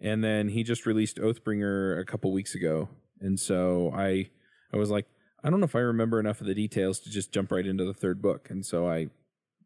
[0.00, 2.88] and then he just released Oathbringer a couple weeks ago,
[3.20, 4.30] and so I
[4.72, 5.06] I was like,
[5.42, 7.84] I don't know if I remember enough of the details to just jump right into
[7.84, 9.08] the third book, and so I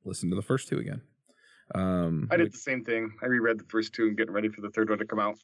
[0.04, 1.02] listened to the first two again.
[1.74, 3.12] Um, I did which, the same thing.
[3.22, 5.38] I reread the first two and getting ready for the third one to come out.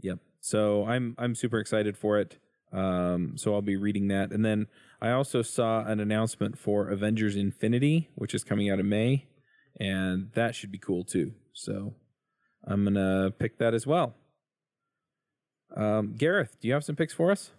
[0.00, 0.18] Yep.
[0.40, 2.38] So I'm I'm super excited for it.
[2.72, 4.66] Um, so I'll be reading that, and then
[5.00, 9.26] I also saw an announcement for Avengers Infinity, which is coming out in May,
[9.78, 11.34] and that should be cool too.
[11.52, 11.94] So
[12.66, 14.16] I'm gonna pick that as well.
[15.76, 17.50] Um, Gareth, do you have some picks for us?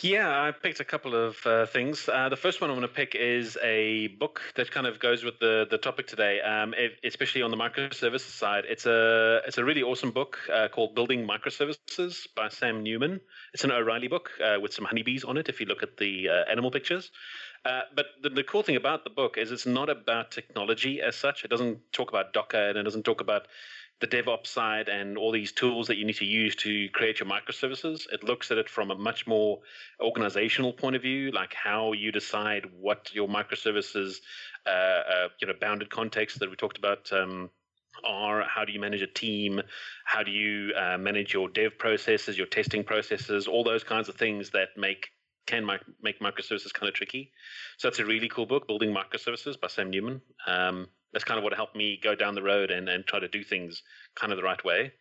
[0.00, 2.08] Yeah, I picked a couple of uh, things.
[2.12, 5.24] Uh, the first one I'm going to pick is a book that kind of goes
[5.24, 8.64] with the the topic today, um, especially on the microservices side.
[8.68, 13.20] It's a it's a really awesome book uh, called Building Microservices by Sam Newman.
[13.54, 15.48] It's an O'Reilly book uh, with some honeybees on it.
[15.48, 17.10] If you look at the uh, animal pictures,
[17.64, 21.16] uh, but the, the, cool thing about the book is it's not about technology as
[21.16, 21.44] such.
[21.44, 23.48] It doesn't talk about Docker and it doesn't talk about
[24.00, 27.28] the DevOps side and all these tools that you need to use to create your
[27.28, 28.02] microservices.
[28.12, 29.60] It looks at it from a much more
[30.00, 34.16] organizational point of view, like how you decide what your microservices,
[34.66, 37.12] uh, uh, you know, bounded context that we talked about.
[37.12, 37.50] Um,
[38.02, 39.62] are how do you manage a team
[40.04, 44.16] how do you uh, manage your dev processes your testing processes all those kinds of
[44.16, 45.10] things that make
[45.46, 45.64] can
[46.02, 47.30] make microservices kind of tricky
[47.78, 51.44] so that's a really cool book building microservices by sam newman um, that's kind of
[51.44, 53.82] what helped me go down the road and, and try to do things
[54.14, 54.92] kind of the right way.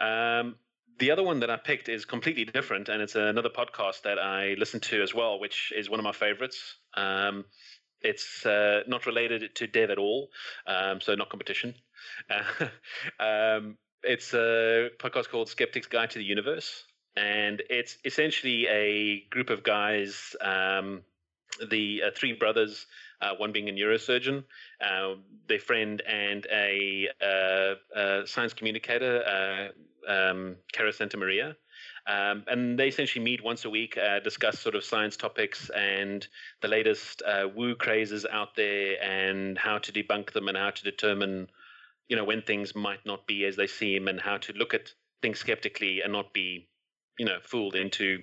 [0.00, 0.56] Um,
[0.98, 4.54] the other one that I picked is completely different, and it's another podcast that I
[4.58, 6.76] listen to as well, which is one of my favorites.
[6.94, 7.44] Um,
[8.02, 10.28] it's uh, not related to dev at all,
[10.66, 11.74] um, so not competition.
[12.28, 13.60] Uh,
[14.02, 16.84] it's a podcast called Skeptic's Guide to the Universe,
[17.16, 21.02] and it's essentially a group of guys, um,
[21.70, 22.86] the uh, three brothers
[23.20, 24.44] uh, one being a neurosurgeon,
[24.80, 25.14] uh,
[25.48, 31.56] their friend, and a, uh, science communicator, uh, um, Cara Santa Maria.
[32.06, 36.26] Um, and they essentially meet once a week, uh, discuss sort of science topics and
[36.62, 40.82] the latest uh, woo crazes out there, and how to debunk them, and how to
[40.82, 41.48] determine,
[42.08, 44.92] you know, when things might not be as they seem, and how to look at
[45.22, 46.68] things skeptically and not be,
[47.18, 48.22] you know, fooled into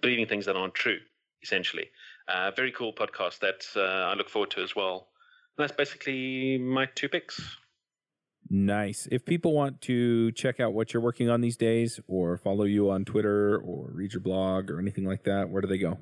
[0.00, 0.98] believing things that aren't true.
[1.42, 1.90] Essentially,
[2.32, 5.08] uh, very cool podcast that uh, I look forward to as well.
[5.56, 7.56] And that's basically my two picks.
[8.48, 9.06] Nice.
[9.12, 12.90] If people want to check out what you're working on these days, or follow you
[12.90, 15.98] on Twitter, or read your blog, or anything like that, where do they go?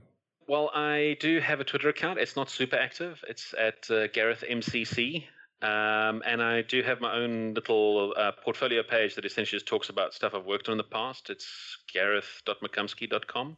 [0.49, 2.19] Well, I do have a Twitter account.
[2.19, 3.23] It's not super active.
[3.29, 5.25] It's at uh, Gareth MCC.
[5.61, 9.91] Um, and I do have my own little uh, portfolio page that essentially just talks
[9.91, 11.29] about stuff I've worked on in the past.
[11.31, 13.57] It's gareth.mccumskey.com.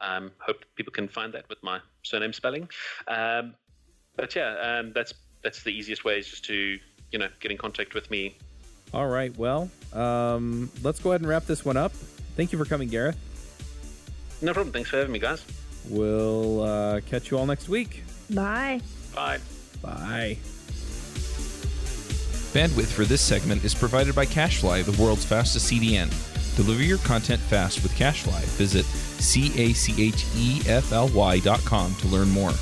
[0.00, 2.68] Um, hope people can find that with my surname spelling.
[3.08, 3.54] Um,
[4.16, 6.78] but yeah, um, that's that's the easiest way is just to
[7.10, 8.36] you know get in contact with me.
[8.92, 9.36] All right.
[9.36, 11.92] Well, um, let's go ahead and wrap this one up.
[12.36, 13.18] Thank you for coming, Gareth.
[14.42, 14.72] No problem.
[14.72, 15.44] Thanks for having me, guys.
[15.88, 18.04] We'll uh, catch you all next week.
[18.30, 18.80] Bye.
[19.14, 19.38] Bye.
[19.82, 20.38] Bye.
[22.52, 26.08] Bandwidth for this segment is provided by CacheFly, the world's fastest CDN.
[26.56, 28.42] Deliver your content fast with CacheFly.
[28.56, 28.86] Visit
[29.24, 32.52] C A C H E F L Y dot com to learn more.